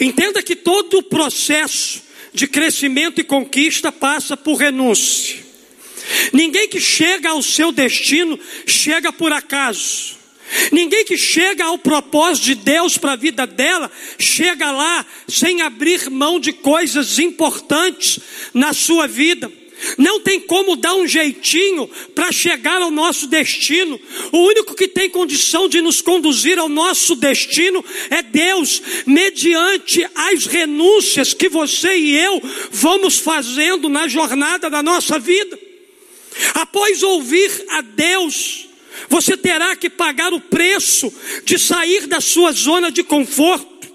Entenda 0.00 0.42
que 0.42 0.56
todo 0.56 0.98
o 0.98 1.02
processo 1.02 2.02
de 2.32 2.46
crescimento 2.46 3.20
e 3.20 3.24
conquista 3.24 3.92
passa 3.92 4.36
por 4.36 4.56
renúncia. 4.56 5.46
Ninguém 6.32 6.68
que 6.68 6.80
chega 6.80 7.30
ao 7.30 7.42
seu 7.42 7.70
destino 7.70 8.38
chega 8.66 9.12
por 9.12 9.32
acaso. 9.32 10.16
Ninguém 10.72 11.04
que 11.04 11.18
chega 11.18 11.64
ao 11.64 11.78
propósito 11.78 12.46
de 12.46 12.54
Deus 12.54 12.96
para 12.96 13.12
a 13.12 13.16
vida 13.16 13.46
dela, 13.46 13.90
chega 14.18 14.70
lá 14.70 15.04
sem 15.28 15.60
abrir 15.60 16.08
mão 16.08 16.40
de 16.40 16.54
coisas 16.54 17.18
importantes 17.18 18.18
na 18.54 18.72
sua 18.72 19.06
vida. 19.06 19.52
Não 19.96 20.20
tem 20.20 20.40
como 20.40 20.76
dar 20.76 20.94
um 20.94 21.06
jeitinho 21.06 21.88
para 22.14 22.32
chegar 22.32 22.82
ao 22.82 22.90
nosso 22.90 23.26
destino. 23.26 24.00
O 24.32 24.38
único 24.38 24.74
que 24.74 24.88
tem 24.88 25.08
condição 25.08 25.68
de 25.68 25.80
nos 25.80 26.00
conduzir 26.00 26.58
ao 26.58 26.68
nosso 26.68 27.14
destino 27.14 27.84
é 28.10 28.22
Deus, 28.22 28.82
mediante 29.06 30.06
as 30.14 30.46
renúncias 30.46 31.32
que 31.32 31.48
você 31.48 31.96
e 31.96 32.16
eu 32.16 32.42
vamos 32.70 33.18
fazendo 33.18 33.88
na 33.88 34.08
jornada 34.08 34.68
da 34.68 34.82
nossa 34.82 35.18
vida. 35.18 35.58
Após 36.54 37.02
ouvir 37.02 37.50
a 37.68 37.80
Deus, 37.80 38.68
você 39.08 39.36
terá 39.36 39.76
que 39.76 39.88
pagar 39.88 40.32
o 40.32 40.40
preço 40.40 41.12
de 41.44 41.58
sair 41.58 42.06
da 42.06 42.20
sua 42.20 42.52
zona 42.52 42.90
de 42.90 43.02
conforto. 43.02 43.88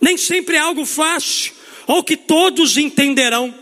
Nem 0.00 0.16
sempre 0.16 0.56
é 0.56 0.58
algo 0.58 0.84
fácil, 0.84 1.52
ou 1.86 2.02
que 2.02 2.16
todos 2.16 2.76
entenderão, 2.76 3.54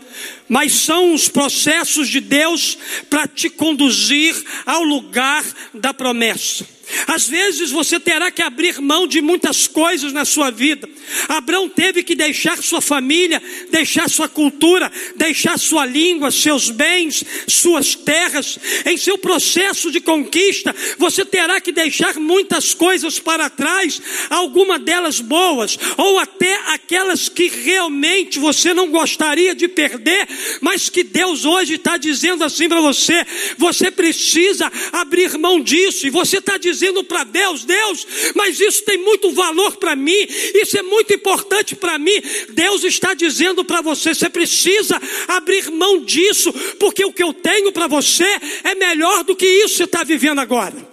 mas 0.49 0.73
são 0.73 1.13
os 1.13 1.29
processos 1.29 2.09
de 2.09 2.19
Deus 2.19 2.77
para 3.09 3.27
te 3.27 3.49
conduzir 3.49 4.35
ao 4.65 4.83
lugar 4.83 5.45
da 5.73 5.93
promessa. 5.93 6.78
Às 7.07 7.27
vezes 7.27 7.71
você 7.71 7.99
terá 7.99 8.31
que 8.31 8.41
abrir 8.41 8.79
mão 8.81 9.07
de 9.07 9.21
muitas 9.21 9.67
coisas 9.67 10.11
na 10.11 10.25
sua 10.25 10.49
vida. 10.49 10.89
Abraão 11.27 11.69
teve 11.69 12.03
que 12.03 12.15
deixar 12.15 12.61
sua 12.61 12.81
família, 12.81 13.41
deixar 13.69 14.09
sua 14.09 14.27
cultura, 14.27 14.91
deixar 15.15 15.57
sua 15.57 15.85
língua, 15.85 16.31
seus 16.31 16.69
bens, 16.69 17.23
suas 17.47 17.95
terras. 17.95 18.57
Em 18.85 18.97
seu 18.97 19.17
processo 19.17 19.91
de 19.91 19.99
conquista, 19.99 20.75
você 20.97 21.23
terá 21.23 21.61
que 21.61 21.71
deixar 21.71 22.15
muitas 22.15 22.73
coisas 22.73 23.19
para 23.19 23.49
trás, 23.49 24.01
algumas 24.29 24.81
delas 24.81 25.19
boas, 25.19 25.77
ou 25.97 26.19
até 26.19 26.55
aquelas 26.73 27.29
que 27.29 27.47
realmente 27.47 28.39
você 28.39 28.73
não 28.73 28.89
gostaria 28.89 29.53
de 29.53 29.67
perder, 29.67 30.27
mas 30.61 30.89
que 30.89 31.03
Deus 31.03 31.45
hoje 31.45 31.75
está 31.75 31.97
dizendo 31.97 32.43
assim 32.43 32.67
para 32.67 32.81
você: 32.81 33.25
você 33.57 33.91
precisa 33.91 34.71
abrir 34.91 35.37
mão 35.37 35.59
disso, 35.61 36.07
e 36.07 36.09
você 36.09 36.37
está 36.37 36.57
dizendo 36.57 36.78
dizendo 36.79 37.03
para 37.03 37.23
Deus: 37.25 37.65
Deus, 37.65 38.07
mas 38.35 38.59
isso 38.59 38.83
tem 38.83 38.97
muito 38.97 39.31
valor 39.31 39.75
para 39.77 39.95
mim, 39.95 40.25
isso 40.55 40.77
é 40.77 40.81
muito 40.81 41.13
importante 41.13 41.75
para 41.75 41.99
mim. 41.99 42.21
Deus 42.49 42.83
está 42.83 43.13
dizendo 43.13 43.65
para 43.65 43.81
você: 43.81 44.13
você 44.13 44.29
precisa 44.29 44.99
abrir 45.27 45.69
mão 45.69 45.99
disso, 45.99 46.53
porque 46.79 47.03
o 47.03 47.11
que 47.11 47.23
eu 47.23 47.33
tenho 47.33 47.71
para 47.71 47.87
você 47.87 48.27
é 48.63 48.73
melhor 48.75 49.23
do 49.23 49.35
que 49.35 49.45
isso 49.45 49.69
que 49.69 49.77
você 49.77 49.83
está 49.83 50.03
vivendo 50.03 50.39
agora. 50.39 50.89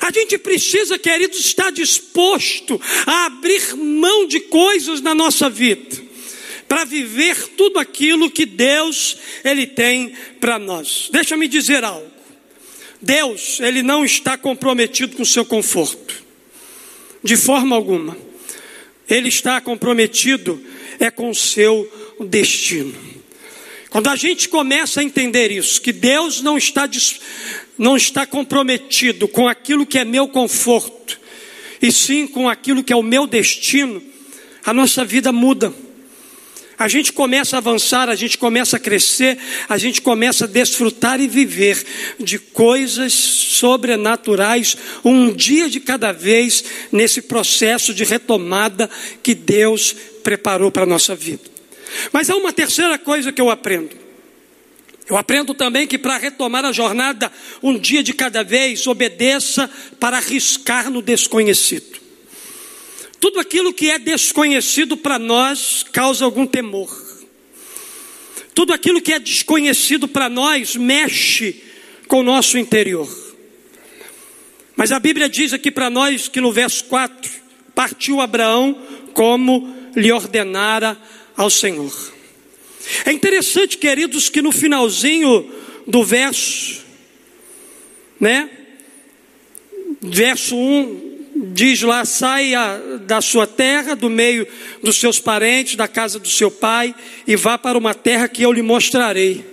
A 0.00 0.12
gente 0.12 0.38
precisa, 0.38 0.98
queridos, 0.98 1.40
estar 1.40 1.72
disposto 1.72 2.80
a 3.04 3.26
abrir 3.26 3.74
mão 3.74 4.26
de 4.26 4.38
coisas 4.40 5.00
na 5.00 5.14
nossa 5.14 5.50
vida 5.50 6.12
para 6.68 6.84
viver 6.84 7.48
tudo 7.48 7.78
aquilo 7.78 8.30
que 8.30 8.46
Deus 8.46 9.18
ele 9.44 9.66
tem 9.66 10.14
para 10.40 10.58
nós. 10.58 11.08
Deixa 11.12 11.36
me 11.36 11.48
dizer 11.48 11.84
algo. 11.84 12.11
Deus, 13.02 13.58
ele 13.58 13.82
não 13.82 14.04
está 14.04 14.38
comprometido 14.38 15.16
com 15.16 15.24
o 15.24 15.26
seu 15.26 15.44
conforto, 15.44 16.22
de 17.22 17.36
forma 17.36 17.74
alguma. 17.74 18.16
Ele 19.10 19.28
está 19.28 19.60
comprometido 19.60 20.62
é 21.00 21.10
com 21.10 21.28
o 21.28 21.34
seu 21.34 21.90
destino. 22.28 22.94
Quando 23.90 24.06
a 24.08 24.14
gente 24.14 24.48
começa 24.48 25.00
a 25.00 25.04
entender 25.04 25.50
isso, 25.50 25.82
que 25.82 25.92
Deus 25.92 26.40
não 26.40 26.56
está, 26.56 26.88
não 27.76 27.96
está 27.96 28.24
comprometido 28.24 29.26
com 29.26 29.48
aquilo 29.48 29.84
que 29.84 29.98
é 29.98 30.04
meu 30.04 30.28
conforto, 30.28 31.20
e 31.82 31.90
sim 31.90 32.26
com 32.26 32.48
aquilo 32.48 32.84
que 32.84 32.92
é 32.92 32.96
o 32.96 33.02
meu 33.02 33.26
destino, 33.26 34.00
a 34.64 34.72
nossa 34.72 35.04
vida 35.04 35.32
muda 35.32 35.74
a 36.82 36.88
gente 36.88 37.12
começa 37.12 37.56
a 37.56 37.58
avançar, 37.58 38.08
a 38.08 38.16
gente 38.16 38.36
começa 38.36 38.76
a 38.76 38.80
crescer, 38.80 39.38
a 39.68 39.78
gente 39.78 40.02
começa 40.02 40.46
a 40.46 40.48
desfrutar 40.48 41.20
e 41.20 41.28
viver 41.28 41.80
de 42.18 42.40
coisas 42.40 43.12
sobrenaturais, 43.12 44.76
um 45.04 45.32
dia 45.32 45.70
de 45.70 45.78
cada 45.78 46.10
vez, 46.10 46.64
nesse 46.90 47.22
processo 47.22 47.94
de 47.94 48.02
retomada 48.02 48.90
que 49.22 49.32
Deus 49.32 49.94
preparou 50.24 50.72
para 50.72 50.82
a 50.82 50.86
nossa 50.86 51.14
vida. 51.14 51.42
Mas 52.12 52.28
há 52.28 52.36
uma 52.36 52.52
terceira 52.52 52.98
coisa 52.98 53.30
que 53.30 53.40
eu 53.40 53.48
aprendo. 53.48 53.96
Eu 55.08 55.16
aprendo 55.16 55.54
também 55.54 55.86
que 55.86 55.98
para 55.98 56.16
retomar 56.16 56.64
a 56.64 56.72
jornada, 56.72 57.30
um 57.62 57.78
dia 57.78 58.02
de 58.02 58.12
cada 58.12 58.42
vez, 58.42 58.88
obedeça 58.88 59.70
para 60.00 60.16
arriscar 60.16 60.90
no 60.90 61.00
desconhecido. 61.00 62.01
Tudo 63.22 63.38
aquilo 63.38 63.72
que 63.72 63.88
é 63.88 64.00
desconhecido 64.00 64.96
para 64.96 65.16
nós 65.16 65.84
causa 65.92 66.24
algum 66.24 66.44
temor. 66.44 66.90
Tudo 68.52 68.72
aquilo 68.72 69.00
que 69.00 69.12
é 69.12 69.20
desconhecido 69.20 70.08
para 70.08 70.28
nós 70.28 70.74
mexe 70.74 71.62
com 72.08 72.18
o 72.18 72.24
nosso 72.24 72.58
interior. 72.58 73.08
Mas 74.74 74.90
a 74.90 74.98
Bíblia 74.98 75.28
diz 75.28 75.52
aqui 75.52 75.70
para 75.70 75.88
nós 75.88 76.26
que 76.26 76.40
no 76.40 76.52
verso 76.52 76.82
4: 76.86 77.30
partiu 77.76 78.20
Abraão 78.20 78.76
como 79.14 79.72
lhe 79.94 80.10
ordenara 80.10 81.00
ao 81.36 81.48
Senhor. 81.48 82.12
É 83.04 83.12
interessante, 83.12 83.78
queridos, 83.78 84.28
que 84.28 84.42
no 84.42 84.50
finalzinho 84.50 85.48
do 85.86 86.02
verso, 86.02 86.82
né? 88.18 88.50
Verso 90.00 90.56
1, 90.56 91.01
diz 91.42 91.82
lá: 91.82 92.04
saia 92.04 92.78
da 93.00 93.20
sua 93.20 93.46
terra, 93.46 93.96
do 93.96 94.08
meio 94.08 94.46
dos 94.82 94.96
seus 94.96 95.18
parentes, 95.18 95.74
da 95.74 95.88
casa 95.88 96.18
do 96.18 96.28
seu 96.28 96.50
pai, 96.50 96.94
e 97.26 97.34
vá 97.34 97.58
para 97.58 97.76
uma 97.76 97.94
terra 97.94 98.28
que 98.28 98.42
eu 98.42 98.52
lhe 98.52 98.62
mostrarei. 98.62 99.44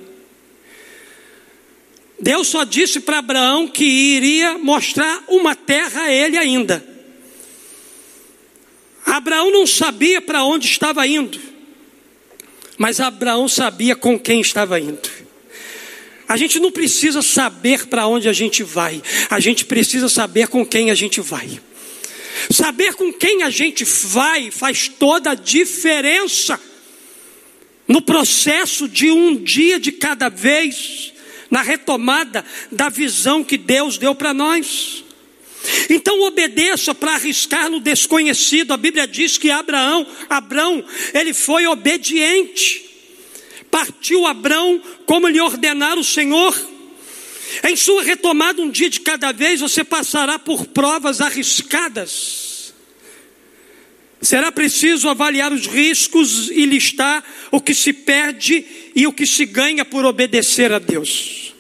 Deus 2.22 2.48
só 2.48 2.64
disse 2.64 3.00
para 3.00 3.20
Abraão 3.20 3.68
que 3.68 3.86
iria 3.86 4.58
mostrar 4.58 5.24
uma 5.28 5.56
terra 5.56 6.04
a 6.04 6.14
ele 6.14 6.38
ainda. 6.38 6.86
Abraão 9.06 9.52
não 9.52 9.66
sabia 9.66 10.22
para 10.22 10.44
onde 10.44 10.68
estava 10.68 11.08
indo, 11.08 11.40
mas 12.78 13.00
Abraão 13.00 13.48
sabia 13.48 13.96
com 13.96 14.20
quem 14.20 14.42
estava 14.42 14.80
indo. 14.80 15.10
A 16.28 16.38
gente 16.38 16.60
não 16.60 16.72
precisa 16.72 17.24
saber 17.24 17.88
para 17.88 18.06
onde 18.06 18.30
a 18.30 18.34
gente 18.34 18.62
vai, 18.62 19.02
a 19.30 19.40
gente 19.40 19.66
precisa 19.66 20.08
saber 20.08 20.48
com 20.48 20.64
quem 20.64 20.92
a 20.92 20.96
gente 20.96 21.22
vai. 21.22 21.60
Saber 22.52 22.94
com 22.94 23.12
quem 23.12 23.44
a 23.44 23.50
gente 23.50 23.84
vai 23.84 24.52
faz 24.52 24.88
toda 24.88 25.32
a 25.32 25.36
diferença 25.36 26.60
no 27.88 28.02
processo 28.02 28.88
de 28.88 29.10
um 29.10 29.36
dia 29.36 29.80
de 29.80 29.92
cada 29.92 30.30
vez 30.30 31.14
na 31.50 31.62
retomada 31.62 32.46
da 32.72 32.90
visão 32.90 33.44
que 33.44 33.58
Deus 33.58 33.98
deu 33.98 34.14
para 34.14 34.34
nós. 34.34 35.04
Então 35.90 36.22
obedeça 36.22 36.94
para 36.94 37.16
arriscar 37.16 37.70
no 37.70 37.80
desconhecido. 37.80 38.74
A 38.74 38.78
Bíblia 38.78 39.08
diz 39.08 39.38
que 39.38 39.50
Abraão, 39.50 40.06
Abraão, 40.30 40.84
ele 41.14 41.34
foi 41.34 41.66
obediente. 41.68 42.86
Partiu 43.70 44.26
Abraão 44.26 44.82
como 45.06 45.28
lhe 45.28 45.42
ordenara 45.42 46.00
o 46.00 46.04
Senhor. 46.04 46.56
Em 47.64 47.76
sua 47.76 48.04
retomada, 48.04 48.62
um 48.62 48.70
dia 48.70 48.90
de 48.90 49.00
cada 49.00 49.32
vez, 49.32 49.60
você 49.62 49.84
passará 49.84 50.38
por 50.38 50.68
provas 50.68 51.22
arriscadas. 51.22 52.74
Será 54.22 54.52
preciso 54.52 55.08
avaliar 55.08 55.52
os 55.54 55.66
riscos 55.66 56.50
e 56.50 56.66
listar 56.66 57.24
o 57.52 57.62
que 57.62 57.74
se 57.74 57.94
perde 57.94 58.66
e 58.96 59.08
o 59.08 59.14
que 59.14 59.26
se 59.26 59.46
ganha 59.46 59.86
por 59.86 60.06
obedecer 60.06 60.74
a 60.74 60.80
Deus. 60.80 61.54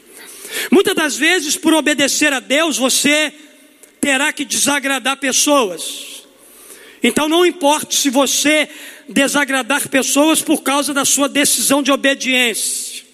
Muitas 0.69 0.95
das 0.95 1.15
vezes, 1.15 1.56
por 1.56 1.73
obedecer 1.73 2.34
a 2.34 2.39
Deus, 2.39 2.78
você 2.78 3.34
terá 4.02 4.34
que 4.34 4.43
desagradar 4.43 5.17
pessoas. 5.17 6.23
Então, 7.02 7.30
não 7.30 7.45
importa 7.45 7.95
se 7.95 8.10
você 8.10 8.67
desagradar 9.08 9.88
pessoas 9.88 10.41
por 10.41 10.62
causa 10.62 10.93
da 10.93 11.06
sua 11.06 11.30
decisão 11.30 11.82
de 11.82 11.91
obediência. 11.91 13.08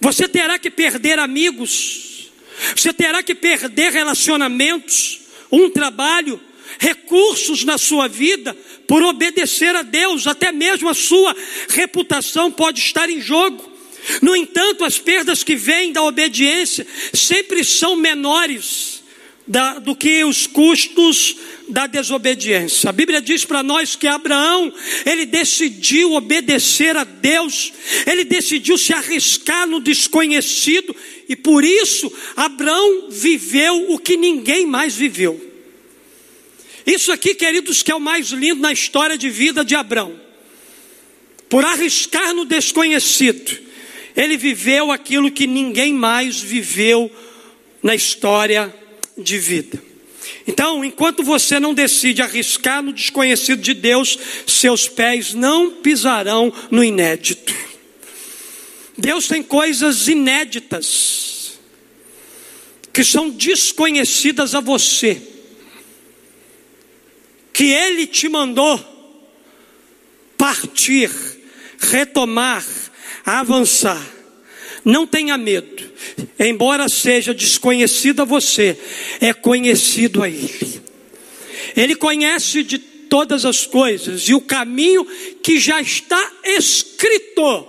Você 0.00 0.28
terá 0.28 0.58
que 0.58 0.70
perder 0.70 1.18
amigos, 1.18 2.30
você 2.76 2.92
terá 2.92 3.22
que 3.22 3.34
perder 3.34 3.92
relacionamentos, 3.92 5.20
um 5.50 5.70
trabalho, 5.70 6.40
recursos 6.78 7.64
na 7.64 7.78
sua 7.78 8.08
vida 8.08 8.56
por 8.86 9.02
obedecer 9.02 9.74
a 9.74 9.82
Deus, 9.82 10.26
até 10.26 10.52
mesmo 10.52 10.88
a 10.88 10.94
sua 10.94 11.34
reputação 11.68 12.50
pode 12.50 12.80
estar 12.80 13.10
em 13.10 13.20
jogo. 13.20 13.70
No 14.22 14.34
entanto, 14.34 14.84
as 14.84 14.98
perdas 14.98 15.42
que 15.42 15.56
vêm 15.56 15.92
da 15.92 16.02
obediência 16.02 16.86
sempre 17.12 17.64
são 17.64 17.96
menores 17.96 19.02
da, 19.46 19.78
do 19.78 19.96
que 19.96 20.24
os 20.24 20.46
custos 20.46 21.36
da 21.68 21.86
desobediência. 21.86 22.88
A 22.90 22.92
Bíblia 22.92 23.20
diz 23.20 23.44
para 23.44 23.62
nós 23.62 23.94
que 23.94 24.06
Abraão, 24.06 24.72
ele 25.04 25.26
decidiu 25.26 26.12
obedecer 26.12 26.96
a 26.96 27.04
Deus, 27.04 27.72
ele 28.06 28.24
decidiu 28.24 28.78
se 28.78 28.92
arriscar 28.92 29.66
no 29.66 29.80
desconhecido, 29.80 30.94
e 31.28 31.36
por 31.36 31.64
isso 31.64 32.12
Abraão 32.36 33.08
viveu 33.10 33.92
o 33.92 33.98
que 33.98 34.16
ninguém 34.16 34.66
mais 34.66 34.94
viveu. 34.94 35.44
Isso 36.86 37.12
aqui, 37.12 37.34
queridos, 37.34 37.82
que 37.82 37.92
é 37.92 37.94
o 37.94 38.00
mais 38.00 38.28
lindo 38.28 38.62
na 38.62 38.72
história 38.72 39.18
de 39.18 39.28
vida 39.28 39.62
de 39.62 39.74
Abraão. 39.74 40.18
Por 41.48 41.64
arriscar 41.64 42.34
no 42.34 42.44
desconhecido, 42.44 43.58
ele 44.16 44.36
viveu 44.36 44.90
aquilo 44.90 45.30
que 45.30 45.46
ninguém 45.46 45.92
mais 45.92 46.40
viveu 46.40 47.10
na 47.82 47.94
história 47.94 48.74
de 49.16 49.38
vida. 49.38 49.87
Então, 50.46 50.84
enquanto 50.84 51.22
você 51.22 51.60
não 51.60 51.74
decide 51.74 52.22
arriscar 52.22 52.82
no 52.82 52.92
desconhecido 52.92 53.60
de 53.60 53.74
Deus, 53.74 54.18
seus 54.46 54.88
pés 54.88 55.34
não 55.34 55.70
pisarão 55.70 56.52
no 56.70 56.82
inédito. 56.82 57.54
Deus 58.96 59.28
tem 59.28 59.42
coisas 59.42 60.08
inéditas 60.08 61.58
que 62.92 63.04
são 63.04 63.30
desconhecidas 63.30 64.56
a 64.56 64.60
você, 64.60 65.22
que 67.52 67.66
Ele 67.66 68.06
te 68.06 68.28
mandou 68.28 68.78
partir, 70.36 71.10
retomar, 71.78 72.64
avançar. 73.24 74.17
Não 74.84 75.06
tenha 75.06 75.36
medo, 75.36 75.82
embora 76.38 76.88
seja 76.88 77.34
desconhecido 77.34 78.22
a 78.22 78.24
você, 78.24 78.78
é 79.20 79.32
conhecido 79.32 80.22
a 80.22 80.28
Ele. 80.28 80.80
Ele 81.76 81.94
conhece 81.94 82.62
de 82.62 82.78
todas 82.78 83.44
as 83.44 83.66
coisas 83.66 84.22
e 84.28 84.34
o 84.34 84.40
caminho 84.40 85.04
que 85.42 85.58
já 85.58 85.80
está 85.80 86.32
escrito 86.44 87.66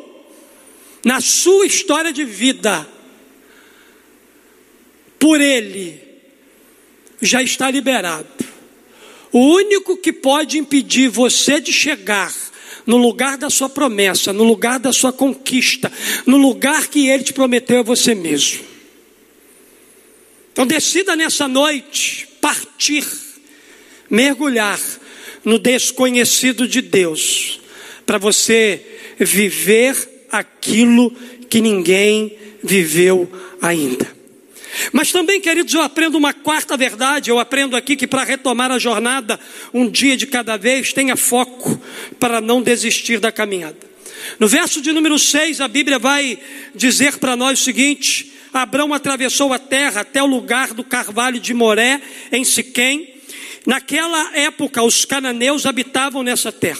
na 1.04 1.22
sua 1.22 1.66
história 1.66 2.12
de 2.12 2.26
vida, 2.26 2.88
por 5.18 5.40
Ele, 5.42 6.02
já 7.22 7.42
está 7.42 7.70
liberado. 7.72 8.28
O 9.32 9.40
único 9.40 9.98
que 9.98 10.12
pode 10.12 10.58
impedir 10.58 11.08
você 11.08 11.60
de 11.60 11.72
chegar 11.72 12.34
no 12.90 12.98
lugar 12.98 13.38
da 13.38 13.52
sua 13.52 13.70
promessa, 13.70 14.34
no 14.34 14.44
lugar 14.44 14.80
da 14.80 14.92
sua 14.92 15.14
conquista, 15.14 15.92
no 16.26 16.38
lugar 16.38 16.88
que 16.88 17.08
Ele 17.08 17.24
te 17.24 17.32
prometeu 17.32 17.82
a 17.82 17.84
você 17.84 18.16
mesmo. 18.16 18.62
Então 20.52 20.66
decida 20.66 21.16
nessa 21.16 21.48
noite 21.48 22.28
partir, 22.42 23.06
mergulhar 24.10 24.80
no 25.46 25.60
desconhecido 25.60 26.68
de 26.68 26.82
Deus, 26.82 27.62
para 28.08 28.18
você 28.18 28.84
viver 29.20 30.26
aquilo 30.32 31.12
que 31.48 31.62
ninguém 31.62 32.36
viveu 32.64 33.32
ainda. 33.62 34.19
Mas 34.92 35.12
também, 35.12 35.42
queridos, 35.42 35.74
eu 35.74 35.82
aprendo 35.82 36.18
uma 36.18 36.34
quarta 36.34 36.78
verdade. 36.78 37.30
Eu 37.30 37.40
aprendo 37.40 37.76
aqui 37.76 37.96
que 37.96 38.08
para 38.08 38.24
retomar 38.24 38.72
a 38.72 38.80
jornada, 38.80 39.40
um 39.74 39.90
dia 39.90 40.16
de 40.16 40.28
cada 40.28 40.58
vez, 40.58 40.94
tenha 40.94 41.16
foco 41.16 41.82
para 42.20 42.40
não 42.40 42.62
desistir 42.62 43.20
da 43.20 43.32
caminhada. 43.32 43.90
No 44.40 44.48
verso 44.48 44.82
de 44.82 44.92
número 44.92 45.18
6, 45.18 45.62
a 45.62 45.68
Bíblia 45.68 45.98
vai 45.98 46.38
dizer 46.76 47.18
para 47.18 47.36
nós 47.36 47.60
o 47.60 47.64
seguinte: 47.64 48.34
Abraão 48.54 48.94
atravessou 48.94 49.54
a 49.54 49.60
terra 49.60 50.02
até 50.02 50.22
o 50.22 50.28
lugar 50.28 50.74
do 50.74 50.84
carvalho 50.84 51.40
de 51.40 51.54
Moré, 51.54 52.02
em 52.32 52.44
Siquém. 52.44 53.16
Naquela 53.66 54.36
época, 54.36 54.82
os 54.84 55.06
cananeus 55.06 55.66
habitavam 55.66 56.24
nessa 56.24 56.52
terra. 56.52 56.80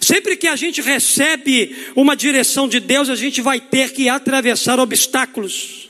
Sempre 0.00 0.36
que 0.36 0.46
a 0.46 0.56
gente 0.56 0.80
recebe 0.80 1.74
uma 1.94 2.16
direção 2.16 2.68
de 2.68 2.80
Deus, 2.80 3.08
a 3.08 3.14
gente 3.14 3.40
vai 3.40 3.60
ter 3.60 3.92
que 3.92 4.08
atravessar 4.08 4.78
obstáculos. 4.80 5.83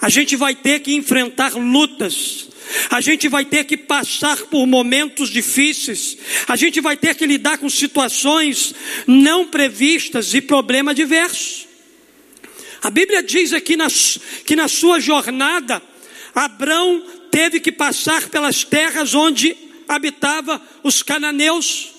A 0.00 0.08
gente 0.08 0.36
vai 0.36 0.54
ter 0.54 0.80
que 0.80 0.94
enfrentar 0.94 1.54
lutas. 1.54 2.48
A 2.90 3.00
gente 3.00 3.28
vai 3.28 3.44
ter 3.44 3.64
que 3.64 3.76
passar 3.76 4.36
por 4.44 4.66
momentos 4.66 5.30
difíceis. 5.30 6.16
A 6.46 6.54
gente 6.54 6.80
vai 6.80 6.96
ter 6.96 7.14
que 7.14 7.26
lidar 7.26 7.58
com 7.58 7.68
situações 7.68 8.74
não 9.06 9.46
previstas 9.46 10.34
e 10.34 10.40
problemas 10.40 10.94
diversos. 10.94 11.66
A 12.82 12.90
Bíblia 12.90 13.22
diz 13.22 13.52
aqui 13.52 13.76
nas, 13.76 14.18
que 14.44 14.54
na 14.54 14.68
sua 14.68 15.00
jornada, 15.00 15.82
Abrão 16.34 17.02
teve 17.30 17.58
que 17.58 17.72
passar 17.72 18.28
pelas 18.28 18.62
terras 18.62 19.14
onde 19.14 19.56
habitava 19.88 20.62
os 20.84 21.02
cananeus. 21.02 21.90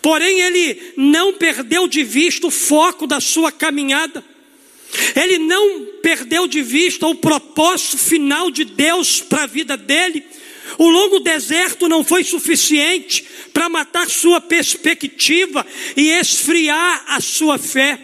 Porém, 0.00 0.40
ele 0.40 0.94
não 0.96 1.34
perdeu 1.34 1.86
de 1.86 2.02
vista 2.04 2.46
o 2.46 2.50
foco 2.50 3.06
da 3.06 3.20
sua 3.20 3.52
caminhada. 3.52 4.24
Ele 5.14 5.38
não 5.38 5.93
perdeu 6.04 6.46
de 6.46 6.60
vista 6.60 7.06
o 7.06 7.14
propósito 7.14 7.96
final 7.96 8.50
de 8.50 8.62
Deus 8.62 9.22
para 9.22 9.44
a 9.44 9.46
vida 9.46 9.74
dele. 9.74 10.22
O 10.76 10.86
longo 10.86 11.18
deserto 11.18 11.88
não 11.88 12.04
foi 12.04 12.22
suficiente 12.22 13.24
para 13.54 13.70
matar 13.70 14.10
sua 14.10 14.38
perspectiva 14.38 15.66
e 15.96 16.10
esfriar 16.10 17.04
a 17.08 17.22
sua 17.22 17.56
fé. 17.56 17.98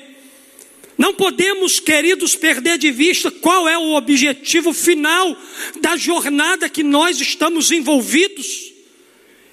Não 0.96 1.12
podemos, 1.12 1.78
queridos, 1.78 2.34
perder 2.34 2.78
de 2.78 2.90
vista 2.90 3.30
qual 3.30 3.68
é 3.68 3.76
o 3.76 3.94
objetivo 3.94 4.72
final 4.72 5.36
da 5.82 5.94
jornada 5.94 6.70
que 6.70 6.82
nós 6.82 7.20
estamos 7.20 7.70
envolvidos. 7.70 8.69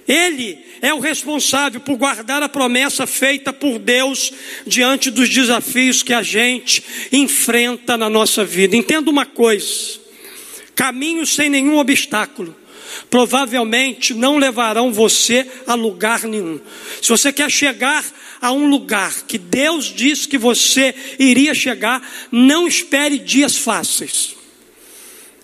Ele 0.07 0.57
é 0.81 0.93
o 0.93 0.99
responsável 0.99 1.81
por 1.81 1.97
guardar 1.97 2.41
a 2.41 2.47
promessa 2.47 3.05
feita 3.05 3.51
por 3.51 3.77
Deus 3.77 4.31
diante 4.65 5.11
dos 5.11 5.29
desafios 5.29 6.01
que 6.01 6.13
a 6.13 6.23
gente 6.23 6.83
enfrenta 7.11 7.97
na 7.97 8.09
nossa 8.09 8.45
vida. 8.45 8.75
Entenda 8.75 9.11
uma 9.11 9.25
coisa: 9.25 9.99
caminhos 10.75 11.35
sem 11.35 11.49
nenhum 11.49 11.77
obstáculo 11.77 12.55
provavelmente 13.09 14.13
não 14.13 14.37
levarão 14.37 14.91
você 14.91 15.45
a 15.65 15.73
lugar 15.73 16.23
nenhum. 16.23 16.59
Se 17.01 17.09
você 17.09 17.31
quer 17.31 17.49
chegar 17.49 18.03
a 18.41 18.51
um 18.51 18.69
lugar 18.69 19.13
que 19.27 19.37
Deus 19.37 19.85
disse 19.85 20.27
que 20.27 20.37
você 20.37 20.93
iria 21.19 21.53
chegar, 21.53 22.01
não 22.31 22.67
espere 22.67 23.17
dias 23.17 23.57
fáceis. 23.57 24.36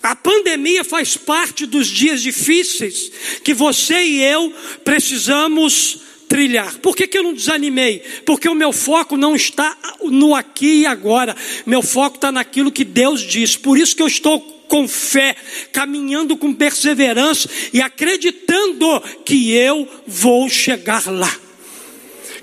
A 0.03 0.17
pandemia 0.17 0.83
faz 0.83 1.15
parte 1.15 1.65
dos 1.65 1.87
dias 1.87 2.21
difíceis 2.21 3.09
que 3.41 3.53
você 3.53 4.03
e 4.03 4.21
eu 4.21 4.53
precisamos 4.83 5.99
trilhar. 6.27 6.77
Por 6.79 6.93
que, 6.93 7.07
que 7.07 7.17
eu 7.17 7.23
não 7.23 7.33
desanimei? 7.33 7.99
Porque 8.25 8.49
o 8.49 8.55
meu 8.55 8.73
foco 8.73 9.15
não 9.15 9.33
está 9.33 9.77
no 10.01 10.35
aqui 10.35 10.81
e 10.81 10.85
agora, 10.85 11.33
meu 11.65 11.81
foco 11.81 12.17
está 12.17 12.33
naquilo 12.33 12.69
que 12.69 12.83
Deus 12.83 13.21
diz. 13.21 13.55
Por 13.55 13.77
isso 13.77 13.95
que 13.95 14.01
eu 14.01 14.07
estou 14.07 14.41
com 14.67 14.87
fé, 14.89 15.37
caminhando 15.71 16.35
com 16.35 16.53
perseverança 16.53 17.47
e 17.71 17.81
acreditando 17.81 18.99
que 19.23 19.51
eu 19.51 19.87
vou 20.05 20.49
chegar 20.49 21.09
lá. 21.09 21.33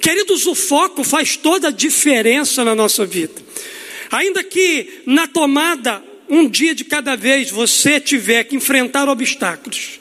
Queridos, 0.00 0.46
o 0.46 0.54
foco 0.54 1.04
faz 1.04 1.36
toda 1.36 1.68
a 1.68 1.72
diferença 1.72 2.64
na 2.64 2.74
nossa 2.74 3.04
vida. 3.04 3.34
Ainda 4.10 4.42
que 4.42 5.02
na 5.04 5.26
tomada, 5.26 6.02
um 6.30 6.48
dia 6.48 6.74
de 6.74 6.84
cada 6.84 7.16
vez, 7.16 7.50
você 7.50 7.98
tiver 7.98 8.44
que 8.44 8.54
enfrentar 8.54 9.08
obstáculos, 9.08 10.00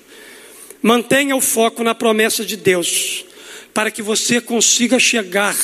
mantenha 0.81 1.35
o 1.35 1.41
foco 1.41 1.83
na 1.83 1.95
promessa 1.95 2.45
de 2.45 2.55
Deus, 2.55 3.25
para 3.73 3.89
que 3.89 4.01
você 4.01 4.39
consiga 4.39 4.99
chegar 4.99 5.55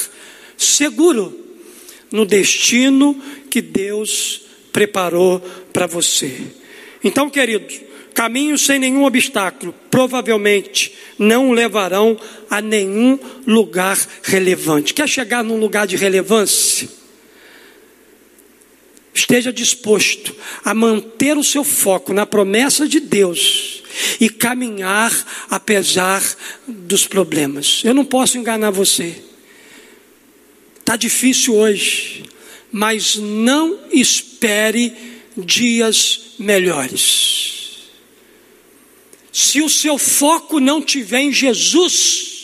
seguro 0.57 1.39
no 2.11 2.25
destino 2.25 3.21
que 3.49 3.61
Deus 3.61 4.41
preparou 4.73 5.39
para 5.71 5.85
você. 5.85 6.35
Então, 7.03 7.29
queridos, 7.29 7.79
caminhos 8.13 8.65
sem 8.65 8.79
nenhum 8.79 9.03
obstáculo 9.03 9.73
provavelmente 9.91 10.93
não 11.19 11.51
levarão 11.51 12.19
a 12.49 12.59
nenhum 12.59 13.19
lugar 13.45 13.97
relevante. 14.23 14.93
Quer 14.93 15.07
chegar 15.07 15.43
num 15.43 15.57
lugar 15.57 15.85
de 15.85 15.95
relevância? 15.95 17.04
Esteja 19.15 19.53
disposto 19.53 20.35
a 20.63 20.73
manter 20.73 21.37
o 21.37 21.43
seu 21.43 21.63
foco 21.63 22.13
na 22.13 22.25
promessa 22.25 22.85
de 22.85 22.99
Deus 22.99 23.81
e 24.19 24.29
caminhar 24.29 25.45
apesar 25.49 26.21
dos 26.67 27.07
problemas. 27.07 27.81
Eu 27.85 27.93
não 27.93 28.03
posso 28.03 28.37
enganar 28.37 28.71
você. 28.71 29.23
Está 30.81 30.97
difícil 30.97 31.55
hoje, 31.55 32.25
mas 32.69 33.15
não 33.15 33.79
espere 33.89 34.93
dias 35.37 36.35
melhores. 36.37 37.85
Se 39.31 39.61
o 39.61 39.69
seu 39.69 39.97
foco 39.97 40.59
não 40.59 40.81
tiver 40.81 41.21
em 41.21 41.31
Jesus, 41.31 42.34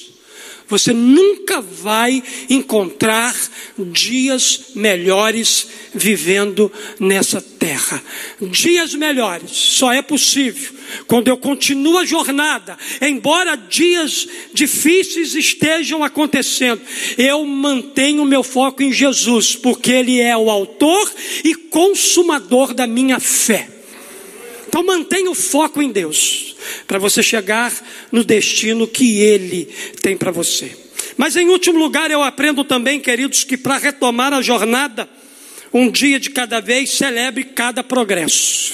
você 0.71 0.93
nunca 0.93 1.59
vai 1.59 2.23
encontrar 2.49 3.35
dias 3.77 4.71
melhores 4.73 5.67
vivendo 5.93 6.71
nessa 6.97 7.41
terra. 7.41 8.01
Dias 8.41 8.95
melhores 8.95 9.51
só 9.51 9.91
é 9.91 10.01
possível 10.01 10.81
quando 11.07 11.27
eu 11.27 11.37
continuo 11.37 11.97
a 11.97 12.05
jornada, 12.05 12.77
embora 13.01 13.55
dias 13.55 14.27
difíceis 14.53 15.35
estejam 15.35 16.03
acontecendo, 16.03 16.81
eu 17.17 17.45
mantenho 17.45 18.25
meu 18.25 18.43
foco 18.43 18.83
em 18.83 18.91
Jesus, 18.91 19.55
porque 19.55 19.91
Ele 19.91 20.19
é 20.19 20.35
o 20.35 20.49
autor 20.49 21.11
e 21.43 21.55
consumador 21.55 22.73
da 22.73 22.87
minha 22.87 23.19
fé. 23.19 23.80
Então 24.71 24.85
mantenha 24.85 25.29
o 25.29 25.35
foco 25.35 25.81
em 25.81 25.91
Deus, 25.91 26.55
para 26.87 26.97
você 26.97 27.21
chegar 27.21 27.73
no 28.09 28.23
destino 28.23 28.87
que 28.87 29.19
Ele 29.19 29.65
tem 30.01 30.15
para 30.15 30.31
você. 30.31 30.71
Mas 31.17 31.35
em 31.35 31.49
último 31.49 31.77
lugar, 31.77 32.09
eu 32.09 32.23
aprendo 32.23 32.63
também, 32.63 32.97
queridos, 32.97 33.43
que 33.43 33.57
para 33.57 33.77
retomar 33.77 34.33
a 34.33 34.41
jornada, 34.41 35.09
um 35.73 35.91
dia 35.91 36.17
de 36.17 36.29
cada 36.29 36.61
vez, 36.61 36.91
celebre 36.91 37.43
cada 37.43 37.83
progresso. 37.83 38.71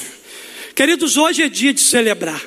Queridos, 0.75 1.17
hoje 1.17 1.41
é 1.41 1.49
dia 1.49 1.73
de 1.73 1.81
celebrar. 1.81 2.45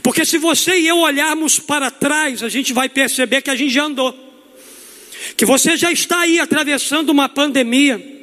Porque 0.00 0.24
se 0.24 0.38
você 0.38 0.78
e 0.78 0.86
eu 0.86 0.98
olharmos 0.98 1.58
para 1.58 1.90
trás, 1.90 2.40
a 2.40 2.48
gente 2.48 2.72
vai 2.72 2.88
perceber 2.88 3.42
que 3.42 3.50
a 3.50 3.56
gente 3.56 3.74
já 3.74 3.82
andou. 3.82 4.16
Que 5.36 5.44
você 5.44 5.76
já 5.76 5.90
está 5.90 6.20
aí 6.20 6.38
atravessando 6.38 7.10
uma 7.10 7.28
pandemia 7.28 8.13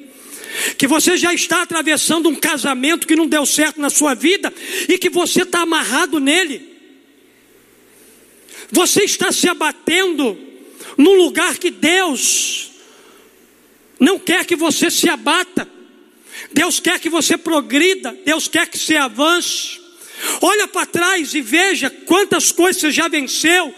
que 0.77 0.87
você 0.87 1.17
já 1.17 1.33
está 1.33 1.61
atravessando 1.61 2.29
um 2.29 2.35
casamento 2.35 3.07
que 3.07 3.15
não 3.15 3.27
deu 3.27 3.45
certo 3.45 3.79
na 3.79 3.89
sua 3.89 4.13
vida 4.13 4.53
e 4.87 4.97
que 4.97 5.09
você 5.09 5.43
está 5.43 5.61
amarrado 5.61 6.19
nele. 6.19 6.69
Você 8.71 9.03
está 9.03 9.31
se 9.31 9.47
abatendo 9.47 10.37
num 10.97 11.15
lugar 11.15 11.57
que 11.57 11.69
Deus 11.69 12.71
não 13.99 14.17
quer 14.17 14.45
que 14.45 14.55
você 14.55 14.89
se 14.89 15.09
abata. 15.09 15.69
Deus 16.51 16.79
quer 16.79 16.99
que 16.99 17.09
você 17.09 17.37
progrida, 17.37 18.17
Deus 18.25 18.47
quer 18.47 18.67
que 18.67 18.77
você 18.77 18.95
avance. 18.95 19.79
Olha 20.41 20.67
para 20.67 20.85
trás 20.85 21.33
e 21.33 21.41
veja 21.41 21.89
quantas 21.89 22.51
coisas 22.51 22.81
você 22.81 22.91
já 22.91 23.07
venceu, 23.07 23.73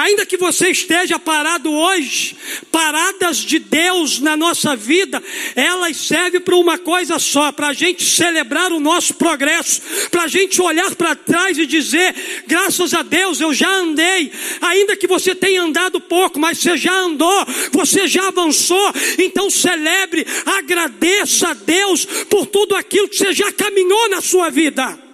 Ainda 0.00 0.24
que 0.24 0.38
você 0.38 0.70
esteja 0.70 1.18
parado 1.18 1.70
hoje, 1.70 2.34
paradas 2.72 3.36
de 3.36 3.58
Deus 3.58 4.18
na 4.18 4.34
nossa 4.34 4.74
vida, 4.74 5.22
elas 5.54 5.94
servem 5.98 6.40
para 6.40 6.56
uma 6.56 6.78
coisa 6.78 7.18
só: 7.18 7.52
para 7.52 7.68
a 7.68 7.72
gente 7.74 8.02
celebrar 8.02 8.72
o 8.72 8.80
nosso 8.80 9.12
progresso, 9.12 9.82
para 10.10 10.22
a 10.22 10.26
gente 10.26 10.62
olhar 10.62 10.94
para 10.94 11.14
trás 11.14 11.58
e 11.58 11.66
dizer, 11.66 12.14
graças 12.46 12.94
a 12.94 13.02
Deus 13.02 13.42
eu 13.42 13.52
já 13.52 13.70
andei, 13.70 14.32
ainda 14.62 14.96
que 14.96 15.06
você 15.06 15.34
tenha 15.34 15.60
andado 15.60 16.00
pouco, 16.00 16.38
mas 16.38 16.56
você 16.56 16.78
já 16.78 16.94
andou, 16.94 17.46
você 17.70 18.08
já 18.08 18.28
avançou, 18.28 18.94
então 19.18 19.50
celebre, 19.50 20.26
agradeça 20.46 21.48
a 21.48 21.52
Deus 21.52 22.06
por 22.30 22.46
tudo 22.46 22.74
aquilo 22.74 23.06
que 23.06 23.18
você 23.18 23.34
já 23.34 23.52
caminhou 23.52 24.08
na 24.08 24.22
sua 24.22 24.48
vida. 24.48 25.09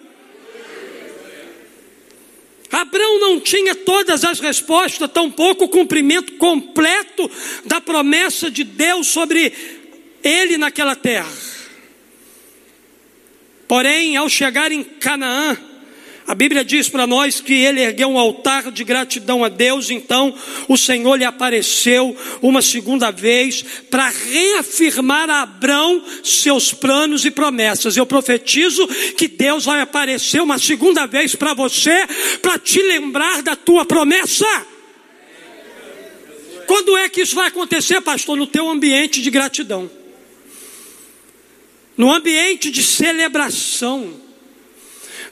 Abraão 2.70 3.20
não 3.20 3.40
tinha 3.40 3.74
todas 3.74 4.24
as 4.24 4.40
respostas, 4.40 5.10
tampouco 5.10 5.64
o 5.64 5.68
cumprimento 5.68 6.34
completo 6.34 7.30
da 7.64 7.80
promessa 7.80 8.50
de 8.50 8.64
Deus 8.64 9.08
sobre 9.08 9.52
ele 10.22 10.58
naquela 10.58 10.96
terra. 10.96 11.30
Porém, 13.68 14.16
ao 14.16 14.28
chegar 14.28 14.70
em 14.70 14.82
Canaã, 14.82 15.56
a 16.26 16.34
Bíblia 16.34 16.64
diz 16.64 16.88
para 16.88 17.06
nós 17.06 17.40
que 17.40 17.52
ele 17.52 17.80
ergueu 17.80 18.08
um 18.08 18.18
altar 18.18 18.72
de 18.72 18.82
gratidão 18.82 19.44
a 19.44 19.48
Deus, 19.48 19.90
então 19.90 20.34
o 20.66 20.76
Senhor 20.76 21.14
lhe 21.14 21.24
apareceu 21.24 22.16
uma 22.42 22.60
segunda 22.60 23.12
vez 23.12 23.62
para 23.88 24.08
reafirmar 24.08 25.30
a 25.30 25.42
Abraão 25.42 26.02
seus 26.24 26.74
planos 26.74 27.24
e 27.24 27.30
promessas. 27.30 27.96
Eu 27.96 28.04
profetizo 28.04 28.88
que 29.16 29.28
Deus 29.28 29.66
vai 29.66 29.80
aparecer 29.80 30.42
uma 30.42 30.58
segunda 30.58 31.06
vez 31.06 31.36
para 31.36 31.54
você, 31.54 32.04
para 32.42 32.58
te 32.58 32.82
lembrar 32.82 33.40
da 33.42 33.54
tua 33.54 33.84
promessa. 33.84 34.66
Quando 36.66 36.96
é 36.96 37.08
que 37.08 37.20
isso 37.20 37.36
vai 37.36 37.46
acontecer, 37.46 38.00
pastor? 38.00 38.36
No 38.36 38.48
teu 38.48 38.68
ambiente 38.68 39.22
de 39.22 39.30
gratidão, 39.30 39.88
no 41.96 42.12
ambiente 42.12 42.68
de 42.68 42.82
celebração 42.82 44.25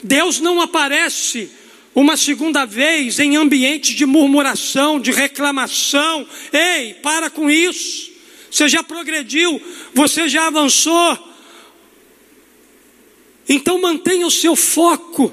Deus 0.05 0.39
não 0.39 0.61
aparece 0.61 1.51
uma 1.95 2.15
segunda 2.15 2.67
vez 2.67 3.19
em 3.19 3.37
ambiente 3.37 3.95
de 3.95 4.05
murmuração, 4.05 5.01
de 5.01 5.11
reclamação. 5.11 6.27
Ei, 6.53 6.93
para 6.95 7.31
com 7.31 7.51
isso. 7.51 8.13
Você 8.51 8.69
já 8.69 8.83
progrediu, 8.83 9.61
você 9.95 10.29
já 10.29 10.47
avançou. 10.47 11.19
Então 13.49 13.81
mantenha 13.81 14.27
o 14.27 14.31
seu 14.31 14.55
foco 14.55 15.33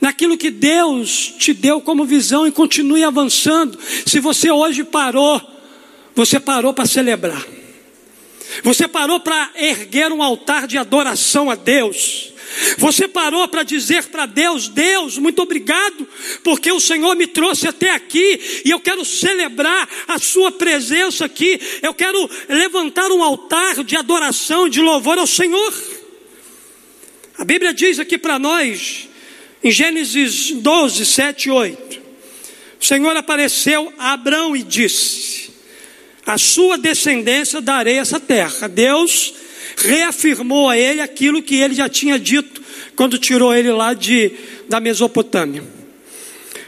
naquilo 0.00 0.36
que 0.36 0.50
Deus 0.50 1.34
te 1.38 1.54
deu 1.54 1.80
como 1.80 2.04
visão 2.04 2.46
e 2.46 2.52
continue 2.52 3.04
avançando. 3.04 3.78
Se 4.04 4.18
você 4.18 4.50
hoje 4.50 4.82
parou, 4.82 5.40
você 6.16 6.40
parou 6.40 6.74
para 6.74 6.84
celebrar. 6.84 7.46
Você 8.64 8.88
parou 8.88 9.20
para 9.20 9.50
erguer 9.54 10.10
um 10.10 10.20
altar 10.20 10.66
de 10.66 10.76
adoração 10.76 11.48
a 11.48 11.54
Deus. 11.54 12.32
Você 12.78 13.06
parou 13.06 13.46
para 13.48 13.62
dizer 13.62 14.04
para 14.04 14.26
Deus: 14.26 14.68
Deus, 14.68 15.18
muito 15.18 15.42
obrigado, 15.42 16.08
porque 16.42 16.70
o 16.72 16.80
Senhor 16.80 17.14
me 17.16 17.26
trouxe 17.26 17.68
até 17.68 17.90
aqui 17.90 18.62
e 18.64 18.70
eu 18.70 18.80
quero 18.80 19.04
celebrar 19.04 19.88
a 20.06 20.18
Sua 20.18 20.50
presença 20.50 21.24
aqui. 21.24 21.60
Eu 21.82 21.94
quero 21.94 22.28
levantar 22.48 23.10
um 23.10 23.22
altar 23.22 23.84
de 23.84 23.96
adoração, 23.96 24.68
de 24.68 24.80
louvor 24.80 25.18
ao 25.18 25.26
Senhor. 25.26 25.74
A 27.36 27.44
Bíblia 27.44 27.72
diz 27.72 27.98
aqui 27.98 28.18
para 28.18 28.38
nós, 28.38 29.08
em 29.62 29.70
Gênesis 29.70 30.50
12, 30.52 31.04
7 31.06 31.44
e 31.46 31.50
8: 31.50 32.02
O 32.80 32.84
Senhor 32.84 33.16
apareceu 33.16 33.92
a 33.98 34.12
Abraão 34.12 34.56
e 34.56 34.62
disse: 34.62 35.50
A 36.24 36.38
sua 36.38 36.78
descendência 36.78 37.60
darei 37.60 37.98
essa 37.98 38.18
terra. 38.18 38.68
Deus 38.68 39.34
reafirmou 39.76 40.68
a 40.68 40.76
ele 40.76 41.00
aquilo 41.00 41.42
que 41.42 41.56
ele 41.56 41.74
já 41.74 41.88
tinha 41.88 42.18
dito 42.18 42.62
quando 42.96 43.18
tirou 43.18 43.54
ele 43.54 43.70
lá 43.70 43.94
de, 43.94 44.32
da 44.68 44.80
Mesopotâmia. 44.80 45.62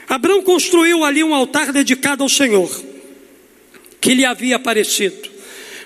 Abraão 0.09 0.43
construiu 0.43 1.05
ali 1.05 1.23
um 1.23 1.35
altar 1.35 1.73
dedicado 1.73 2.23
ao 2.23 2.29
Senhor, 2.29 2.71
que 4.01 4.15
lhe 4.15 4.25
havia 4.25 4.57
aparecido. 4.57 5.29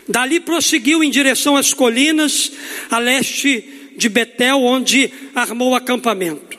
Dali 0.09 0.41
prosseguiu 0.41 1.03
em 1.03 1.11
direção 1.11 1.57
às 1.57 1.73
colinas, 1.73 2.53
a 2.91 2.99
leste 2.99 3.93
de 3.97 4.09
Betel, 4.09 4.63
onde 4.63 5.11
armou 5.35 5.71
o 5.71 5.75
acampamento. 5.75 6.59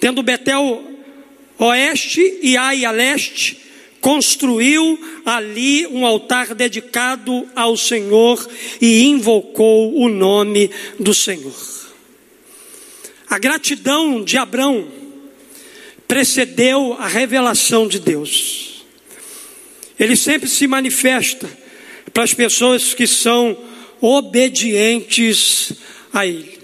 Tendo 0.00 0.22
Betel 0.22 0.84
oeste 1.58 2.38
e 2.42 2.56
Ai 2.56 2.84
a 2.84 2.90
leste, 2.90 3.61
construiu 4.02 4.98
ali 5.24 5.86
um 5.86 6.04
altar 6.04 6.56
dedicado 6.56 7.48
ao 7.54 7.76
Senhor 7.76 8.46
e 8.80 9.04
invocou 9.04 9.96
o 9.96 10.08
nome 10.08 10.68
do 10.98 11.14
Senhor. 11.14 11.54
A 13.30 13.38
gratidão 13.38 14.22
de 14.22 14.36
Abrão 14.36 14.88
precedeu 16.08 16.94
a 16.98 17.06
revelação 17.06 17.86
de 17.86 18.00
Deus. 18.00 18.84
Ele 19.98 20.16
sempre 20.16 20.48
se 20.48 20.66
manifesta 20.66 21.48
para 22.12 22.24
as 22.24 22.34
pessoas 22.34 22.92
que 22.92 23.06
são 23.06 23.56
obedientes 24.00 25.74
a 26.12 26.26
Ele. 26.26 26.58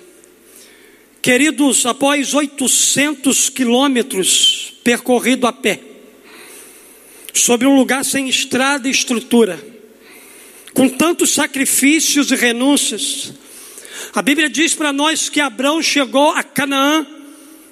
Queridos, 1.22 1.86
após 1.86 2.34
800 2.34 3.48
quilômetros 3.48 4.74
percorrido 4.82 5.46
a 5.46 5.52
pé, 5.52 5.87
sobre 7.40 7.66
um 7.66 7.76
lugar 7.76 8.04
sem 8.04 8.28
estrada 8.28 8.88
e 8.88 8.90
estrutura, 8.90 9.58
com 10.74 10.88
tantos 10.88 11.30
sacrifícios 11.30 12.30
e 12.30 12.36
renúncias, 12.36 13.32
a 14.14 14.22
Bíblia 14.22 14.48
diz 14.48 14.74
para 14.74 14.92
nós 14.92 15.28
que 15.28 15.40
Abraão 15.40 15.82
chegou 15.82 16.30
a 16.30 16.42
Canaã 16.42 17.06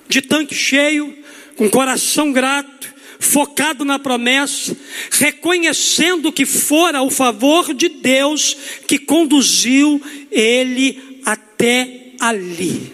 de 0.08 0.22
tanque 0.22 0.54
cheio, 0.54 1.16
com 1.56 1.70
coração 1.70 2.32
grato, 2.32 2.94
focado 3.18 3.84
na 3.84 3.98
promessa, 3.98 4.76
reconhecendo 5.10 6.32
que 6.32 6.44
fora 6.44 7.02
o 7.02 7.10
favor 7.10 7.72
de 7.72 7.88
Deus 7.88 8.56
que 8.86 8.98
conduziu 8.98 10.00
ele 10.30 11.20
até 11.24 12.12
ali. 12.20 12.92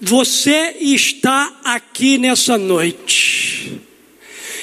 Você 0.00 0.76
está 0.80 1.60
aqui 1.62 2.18
nessa 2.18 2.58
noite. 2.58 3.80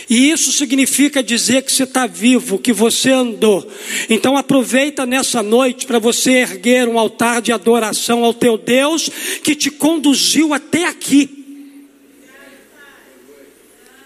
E 0.09 0.31
isso 0.31 0.51
significa 0.51 1.21
dizer 1.21 1.61
que 1.61 1.71
você 1.71 1.83
está 1.83 2.07
vivo, 2.07 2.57
que 2.57 2.73
você 2.73 3.11
andou. 3.11 3.69
Então 4.09 4.35
aproveita 4.35 5.05
nessa 5.05 5.43
noite 5.43 5.85
para 5.85 5.99
você 5.99 6.31
erguer 6.31 6.87
um 6.87 6.97
altar 6.97 7.41
de 7.41 7.51
adoração 7.51 8.25
ao 8.25 8.33
teu 8.33 8.57
Deus 8.57 9.09
que 9.43 9.53
te 9.53 9.69
conduziu 9.69 10.53
até 10.53 10.85
aqui 10.85 11.39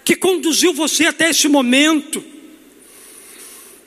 que 0.03 0.15
conduziu 0.15 0.73
você 0.73 1.05
até 1.05 1.29
esse 1.29 1.47
momento. 1.47 2.23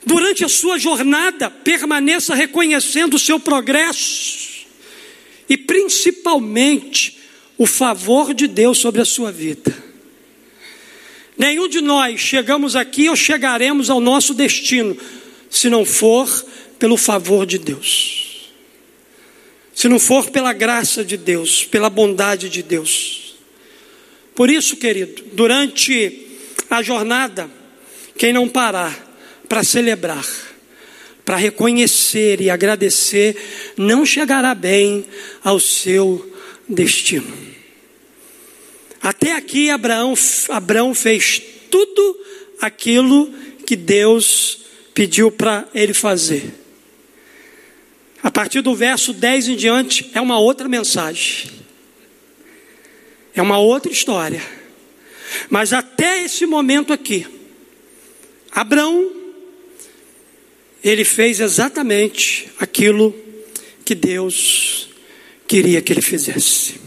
Durante 0.05 0.43
a 0.43 0.49
sua 0.49 0.77
jornada, 0.77 1.49
permaneça 1.49 2.33
reconhecendo 2.33 3.15
o 3.15 3.19
seu 3.19 3.39
progresso 3.39 4.65
e 5.49 5.57
principalmente 5.57 7.19
o 7.57 7.65
favor 7.65 8.33
de 8.33 8.47
Deus 8.47 8.77
sobre 8.77 9.01
a 9.01 9.05
sua 9.05 9.31
vida. 9.31 9.86
Nenhum 11.37 11.67
de 11.67 11.81
nós 11.81 12.19
chegamos 12.19 12.75
aqui 12.75 13.09
ou 13.09 13.15
chegaremos 13.15 13.89
ao 13.89 13.99
nosso 13.99 14.33
destino 14.33 14.97
se 15.49 15.69
não 15.69 15.85
for 15.85 16.27
pelo 16.79 16.97
favor 16.97 17.45
de 17.45 17.57
Deus. 17.57 18.51
Se 19.73 19.87
não 19.87 19.99
for 19.99 20.31
pela 20.31 20.53
graça 20.53 21.05
de 21.05 21.15
Deus, 21.15 21.63
pela 21.63 21.89
bondade 21.89 22.49
de 22.49 22.63
Deus. 22.63 23.35
Por 24.33 24.49
isso, 24.49 24.77
querido, 24.77 25.23
durante 25.33 26.27
a 26.69 26.81
jornada, 26.81 27.49
quem 28.17 28.33
não 28.33 28.49
parar 28.49 29.05
para 29.47 29.63
celebrar, 29.63 30.25
para 31.23 31.37
reconhecer 31.37 32.41
e 32.41 32.49
agradecer, 32.49 33.35
não 33.77 34.05
chegará 34.05 34.55
bem 34.55 35.05
ao 35.43 35.59
seu 35.59 36.35
destino. 36.67 37.56
Até 39.01 39.33
aqui 39.33 39.69
Abraão, 39.69 40.13
Abraão 40.49 40.93
fez 40.93 41.41
tudo 41.69 42.19
aquilo 42.59 43.31
que 43.65 43.75
Deus 43.75 44.59
pediu 44.93 45.31
para 45.31 45.67
ele 45.73 45.93
fazer. 45.93 46.53
A 48.23 48.31
partir 48.31 48.61
do 48.61 48.75
verso 48.75 49.13
10 49.13 49.49
em 49.49 49.55
diante 49.55 50.09
é 50.13 50.19
uma 50.19 50.39
outra 50.39 50.67
mensagem. 50.67 51.51
É 53.33 53.41
uma 53.41 53.59
outra 53.59 53.91
história. 53.91 54.41
Mas 55.49 55.73
até 55.73 56.23
esse 56.23 56.45
momento 56.45 56.91
aqui, 56.91 57.27
Abraão, 58.51 59.11
ele 60.83 61.03
fez 61.03 61.39
exatamente 61.39 62.49
aquilo 62.59 63.15
que 63.85 63.93
Deus 63.93 64.89
queria 65.47 65.81
que 65.81 65.93
ele 65.93 66.01
fizesse. 66.01 66.86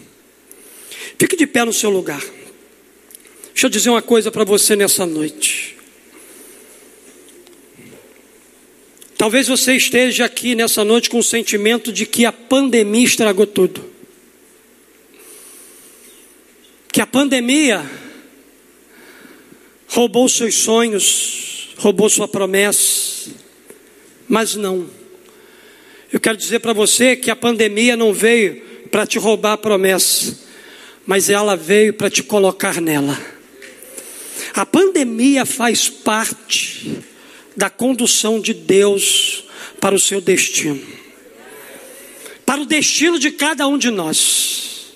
Fique 1.21 1.37
de 1.37 1.47
pé 1.47 1.65
no 1.65 1.73
seu 1.73 1.91
lugar. 1.91 2.25
Deixa 3.53 3.67
eu 3.67 3.71
dizer 3.71 3.91
uma 3.91 4.01
coisa 4.01 4.33
para 4.33 4.43
você 4.43 4.75
nessa 4.75 5.05
noite. 5.05 5.77
Talvez 9.19 9.47
você 9.47 9.77
esteja 9.77 10.25
aqui 10.25 10.55
nessa 10.55 10.83
noite 10.83 11.11
com 11.11 11.19
o 11.19 11.23
sentimento 11.23 11.93
de 11.93 12.07
que 12.07 12.25
a 12.25 12.33
pandemia 12.33 13.05
estragou 13.05 13.47
tudo 13.47 13.91
que 16.93 17.01
a 17.01 17.07
pandemia 17.07 17.89
roubou 19.87 20.29
seus 20.29 20.57
sonhos, 20.57 21.69
roubou 21.77 22.11
sua 22.11 22.27
promessa, 22.27 23.31
mas 24.29 24.57
não. 24.57 24.89
Eu 26.13 26.19
quero 26.19 26.37
dizer 26.37 26.59
para 26.59 26.73
você 26.73 27.15
que 27.15 27.31
a 27.31 27.37
pandemia 27.37 27.97
não 27.97 28.13
veio 28.13 28.61
para 28.91 29.07
te 29.07 29.19
roubar 29.19 29.53
a 29.53 29.59
promessa, 29.59 30.37
mas 31.11 31.29
ela 31.29 31.57
veio 31.57 31.93
para 31.93 32.09
te 32.09 32.23
colocar 32.23 32.81
nela. 32.81 33.21
A 34.55 34.65
pandemia 34.65 35.45
faz 35.45 35.89
parte 35.89 37.01
da 37.57 37.69
condução 37.69 38.39
de 38.41 38.55
Deus 38.55 39.43
para 39.81 39.93
o 39.93 39.99
seu 39.99 40.21
destino, 40.21 40.81
para 42.47 42.61
o 42.61 42.65
destino 42.65 43.19
de 43.19 43.33
cada 43.33 43.67
um 43.67 43.77
de 43.77 43.91
nós. 43.91 44.95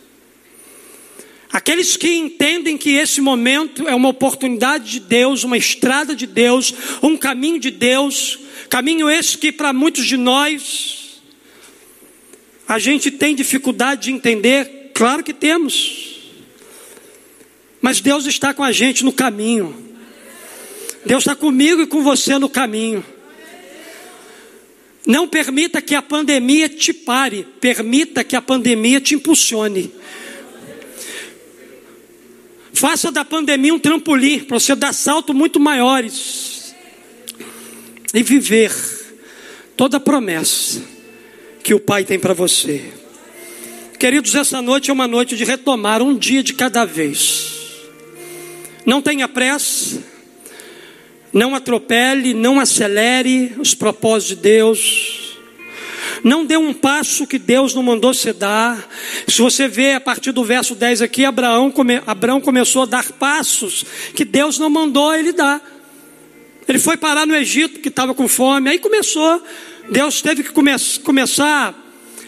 Aqueles 1.53 1.97
que 1.97 2.15
entendem 2.15 2.79
que 2.79 2.91
esse 2.91 3.21
momento 3.21 3.89
é 3.89 3.95
uma 3.97 4.11
oportunidade 4.11 4.89
de 4.93 5.01
Deus, 5.01 5.43
uma 5.43 5.59
estrada 5.59 6.15
de 6.15 6.29
Deus, 6.29 6.73
um 7.03 7.17
caminho 7.17 7.59
de 7.59 7.73
Deus, 7.73 8.39
caminho 8.71 9.11
esse 9.11 9.37
que 9.37 9.51
para 9.51 9.73
muitos 9.73 10.07
de 10.07 10.17
nós 10.17 11.21
a 12.69 12.79
gente 12.79 13.11
tem 13.11 13.35
dificuldade 13.35 14.03
de 14.03 14.13
entender, 14.13 14.93
claro 14.95 15.25
que 15.25 15.35
temos. 15.35 16.04
Mas 17.85 18.01
Deus 18.01 18.25
está 18.25 18.55
com 18.55 18.65
a 18.65 18.73
gente 18.73 19.05
no 19.05 19.13
caminho. 19.13 19.77
Deus 21.05 21.21
está 21.21 21.37
comigo 21.37 21.83
e 21.83 21.87
com 21.87 22.03
você 22.03 22.39
no 22.39 22.49
caminho. 22.49 23.05
Não 25.07 25.29
permita 25.29 25.83
que 25.83 25.95
a 25.95 26.01
pandemia 26.01 26.67
te 26.67 26.95
pare, 26.95 27.47
permita 27.61 28.25
que 28.25 28.35
a 28.35 28.41
pandemia 28.41 29.03
te 29.03 29.15
impulsione. 29.15 29.93
Faça 32.73 33.13
da 33.13 33.23
pandemia 33.23 33.75
um 33.75 33.79
trampolim 33.79 34.41
para 34.41 34.59
você 34.59 34.75
dar 34.75 34.95
saltos 34.95 35.37
muito 35.37 35.61
maiores 35.61 36.75
e 38.15 38.23
viver 38.23 38.73
toda 39.77 39.99
a 39.99 40.01
promessa 40.01 40.83
que 41.63 41.75
o 41.75 41.81
Pai 41.81 42.03
tem 42.03 42.19
para 42.19 42.33
você. 42.33 42.95
Queridos, 43.99 44.35
essa 44.35 44.63
noite 44.63 44.89
é 44.89 44.93
uma 44.95 45.07
noite 45.07 45.37
de 45.37 45.45
retomar 45.45 46.01
um 46.01 46.17
dia 46.17 46.43
de 46.43 46.55
cada 46.55 46.87
vez. 46.87 47.64
Não 48.85 49.01
tenha 49.01 49.27
pressa, 49.27 50.03
não 51.33 51.55
atropele, 51.55 52.35
não 52.35 52.61
acelere 52.61 53.55
os 53.59 53.75
propósitos 53.75 54.37
de 54.37 54.43
Deus. 54.43 55.39
Não 56.23 56.45
dê 56.45 56.57
um 56.57 56.73
passo 56.73 57.27
que 57.27 57.39
Deus 57.39 57.75
não 57.75 57.83
mandou 57.83 58.15
você 58.15 58.33
dar. 58.33 58.89
Se 59.27 59.43
você 59.43 59.69
vê 59.69 59.93
a 59.93 60.01
partir 60.01 60.33
do 60.33 60.45
verso 60.45 60.75
10 60.75 61.03
aqui, 61.03 61.25
Abraão, 61.25 61.71
come, 61.71 62.01
Abraão 62.07 62.41
começou 62.41 62.83
a 62.83 62.87
dar 62.87 63.13
passos 63.13 63.85
que 64.15 64.25
Deus 64.25 64.59
não 64.59 64.71
mandou 64.71 65.15
ele 65.15 65.33
dar. 65.33 65.61
Ele 66.67 66.79
foi 66.79 66.97
parar 66.97 67.27
no 67.27 67.35
Egito, 67.35 67.81
que 67.81 67.89
estava 67.89 68.15
com 68.15 68.27
fome. 68.27 68.71
Aí 68.71 68.79
começou. 68.79 69.43
Deus 69.91 70.23
teve 70.23 70.43
que 70.43 70.51
come, 70.51 70.71
começar 71.03 71.75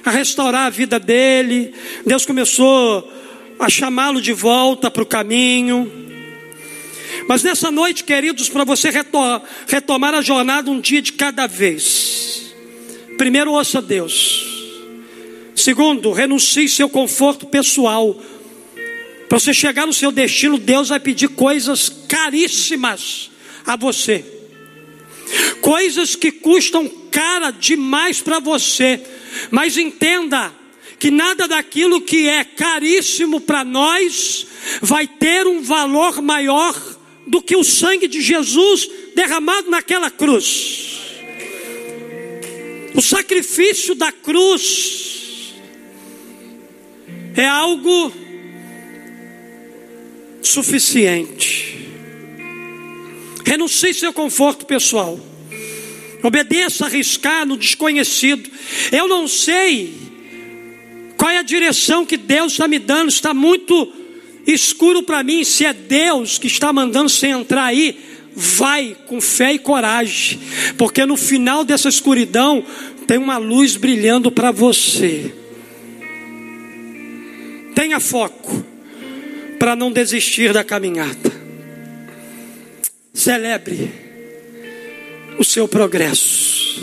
a 0.05 0.11
restaurar 0.11 0.66
a 0.66 0.71
vida 0.71 0.99
dele. 0.99 1.73
Deus 2.05 2.27
começou 2.27 3.11
a 3.59 3.69
chamá-lo 3.71 4.21
de 4.21 4.33
volta 4.33 4.90
para 4.90 5.03
o 5.03 5.07
caminho. 5.07 6.06
Mas 7.29 7.43
nessa 7.43 7.71
noite, 7.71 8.05
queridos, 8.05 8.49
para 8.49 8.65
você 8.65 8.91
retomar 9.66 10.14
a 10.14 10.22
jornada 10.22 10.70
um 10.70 10.81
dia 10.81 11.03
de 11.03 11.12
cada 11.12 11.47
vez. 11.47 12.55
Primeiro, 13.18 13.53
ouça 13.53 13.83
Deus. 13.83 14.45
Segundo, 15.55 16.12
renuncie 16.12 16.68
seu 16.68 16.89
conforto 16.89 17.47
pessoal. 17.47 18.20
Para 19.29 19.41
você 19.41 19.53
chegar 19.53 19.87
no 19.87 19.93
seu 19.93 20.12
destino, 20.12 20.59
Deus 20.59 20.91
vai 20.91 21.01
pedir 21.01 21.29
coisas 21.29 21.89
caríssimas 21.89 23.31
a 23.66 23.74
você. 23.74 24.24
Coisas 25.61 26.14
que 26.14 26.31
custam 26.31 26.89
cara 27.11 27.51
demais 27.51 28.20
para 28.20 28.39
você. 28.39 29.03
Mas 29.51 29.77
entenda 29.77 30.53
que 30.99 31.11
nada 31.11 31.49
daquilo 31.49 32.01
que 32.01 32.29
é 32.29 32.45
caríssimo 32.45 33.41
para 33.41 33.64
nós 33.64 34.47
vai 34.81 35.09
ter 35.09 35.47
um 35.47 35.61
valor 35.61 36.22
maior 36.22 36.95
do 37.27 37.43
que 37.43 37.57
o 37.57 37.64
sangue 37.64 38.07
de 38.07 38.20
Jesus 38.20 38.89
derramado 39.14 39.70
naquela 39.70 40.11
cruz. 40.11 41.01
O 42.95 43.03
sacrifício 43.03 43.95
da 43.95 44.11
cruz 44.11 45.55
é 47.37 47.47
algo 47.47 48.12
suficiente. 50.43 51.89
Renuncie 53.45 53.93
seu 53.93 54.12
conforto 54.12 54.64
pessoal. 54.64 55.20
Obedeça 56.22 56.87
arriscar 56.87 57.47
no 57.47 57.57
desconhecido. 57.57 58.51
Eu 58.91 59.07
não 59.07 59.29
sei 59.29 59.95
qual 61.16 61.31
é 61.31 61.39
a 61.39 61.43
direção 61.43 62.07
que 62.07 62.16
Deus 62.16 62.53
está 62.53 62.66
me 62.66 62.79
dando, 62.79 63.09
está 63.09 63.35
muito 63.35 63.93
escuro 64.47 65.03
para 65.03 65.22
mim. 65.22 65.44
Se 65.44 65.64
é 65.64 65.72
Deus 65.72 66.38
que 66.38 66.47
está 66.47 66.72
mandando 66.72 67.09
você 67.09 67.28
entrar 67.28 67.64
aí, 67.64 67.99
vai 68.34 68.97
com 69.07 69.20
fé 69.20 69.55
e 69.55 69.59
coragem, 69.59 70.38
porque 70.76 71.07
no 71.07 71.16
final 71.16 71.64
dessa 71.64 71.88
escuridão 71.88 72.64
tem 73.07 73.16
uma 73.16 73.38
luz 73.38 73.76
brilhando 73.76 74.30
para 74.30 74.51
você. 74.51 75.32
Tenha 77.74 77.99
foco 78.01 78.64
para 79.59 79.74
não 79.74 79.90
desistir 79.90 80.53
da 80.53 80.62
caminhada. 80.62 81.32
Celebre 83.12 83.90
o 85.38 85.44
seu 85.44 85.66
progresso. 85.66 86.80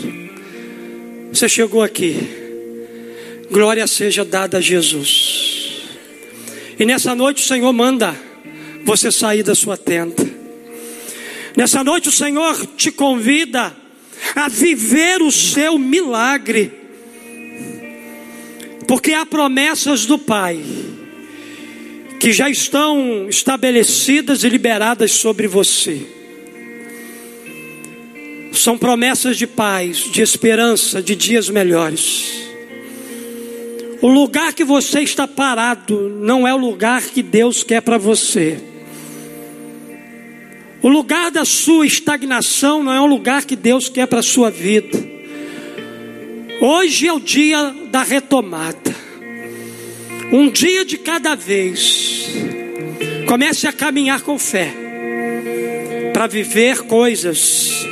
Você 1.32 1.48
chegou 1.48 1.82
aqui. 1.82 2.16
Glória 3.50 3.86
seja 3.86 4.24
dada 4.24 4.58
a 4.58 4.60
Jesus. 4.60 5.63
E 6.78 6.84
nessa 6.84 7.14
noite 7.14 7.42
o 7.42 7.46
Senhor 7.46 7.72
manda 7.72 8.16
você 8.84 9.10
sair 9.10 9.42
da 9.42 9.54
sua 9.54 9.76
tenda. 9.76 10.24
Nessa 11.56 11.84
noite 11.84 12.08
o 12.08 12.12
Senhor 12.12 12.66
te 12.76 12.90
convida 12.90 13.74
a 14.34 14.48
viver 14.48 15.22
o 15.22 15.30
seu 15.30 15.78
milagre. 15.78 16.72
Porque 18.88 19.12
há 19.12 19.24
promessas 19.24 20.04
do 20.04 20.18
Pai 20.18 20.60
que 22.20 22.32
já 22.32 22.48
estão 22.48 23.28
estabelecidas 23.28 24.44
e 24.44 24.48
liberadas 24.48 25.12
sobre 25.12 25.46
você. 25.46 26.00
São 28.52 28.78
promessas 28.78 29.36
de 29.36 29.46
paz, 29.46 30.10
de 30.10 30.22
esperança, 30.22 31.02
de 31.02 31.14
dias 31.14 31.50
melhores. 31.50 32.53
O 34.04 34.08
lugar 34.10 34.52
que 34.52 34.64
você 34.64 35.00
está 35.00 35.26
parado 35.26 36.10
não 36.20 36.46
é 36.46 36.52
o 36.52 36.58
lugar 36.58 37.00
que 37.04 37.22
Deus 37.22 37.64
quer 37.64 37.80
para 37.80 37.96
você. 37.96 38.62
O 40.82 40.90
lugar 40.90 41.30
da 41.30 41.46
sua 41.46 41.86
estagnação 41.86 42.82
não 42.82 42.92
é 42.92 43.00
o 43.00 43.06
lugar 43.06 43.46
que 43.46 43.56
Deus 43.56 43.88
quer 43.88 44.06
para 44.06 44.18
a 44.18 44.22
sua 44.22 44.50
vida. 44.50 44.98
Hoje 46.60 47.08
é 47.08 47.14
o 47.14 47.18
dia 47.18 47.74
da 47.90 48.02
retomada. 48.02 48.94
Um 50.30 50.50
dia 50.50 50.84
de 50.84 50.98
cada 50.98 51.34
vez. 51.34 52.28
Comece 53.26 53.66
a 53.66 53.72
caminhar 53.72 54.20
com 54.20 54.38
fé 54.38 54.70
para 56.12 56.26
viver 56.26 56.82
coisas 56.82 57.86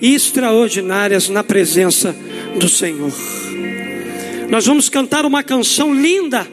extraordinárias 0.00 1.28
na 1.28 1.42
presença 1.42 2.14
do 2.56 2.68
Senhor. 2.68 3.49
Nós 4.50 4.66
vamos 4.66 4.88
cantar 4.88 5.24
uma 5.24 5.44
canção 5.44 5.94
linda. 5.94 6.46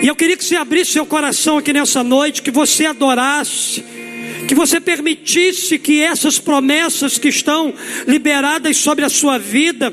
E 0.00 0.06
eu 0.06 0.14
queria 0.14 0.36
que 0.36 0.44
você 0.44 0.54
abrisse 0.54 0.92
seu 0.92 1.04
coração 1.04 1.58
aqui 1.58 1.72
nessa 1.72 2.04
noite, 2.04 2.40
que 2.40 2.52
você 2.52 2.86
adorasse, 2.86 3.84
que 4.46 4.54
você 4.54 4.80
permitisse 4.80 5.76
que 5.76 6.00
essas 6.00 6.38
promessas 6.38 7.18
que 7.18 7.28
estão 7.28 7.74
liberadas 8.06 8.76
sobre 8.76 9.04
a 9.04 9.08
sua 9.08 9.38
vida, 9.38 9.92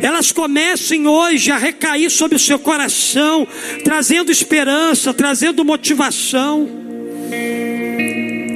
elas 0.00 0.30
comecem 0.30 1.08
hoje 1.08 1.50
a 1.50 1.58
recair 1.58 2.10
sobre 2.10 2.36
o 2.36 2.40
seu 2.40 2.60
coração, 2.60 3.46
trazendo 3.82 4.30
esperança, 4.30 5.12
trazendo 5.12 5.64
motivação. 5.64 6.68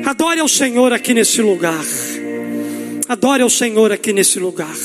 Adore 0.05 0.39
ao 0.39 0.49
Senhor 0.49 0.93
aqui 0.93 1.13
nesse 1.13 1.43
lugar. 1.43 1.85
Adore 3.09 3.43
ao 3.43 3.51
Senhor 3.51 3.91
aqui 3.91 4.13
nesse 4.13 4.39
lugar. 4.39 4.77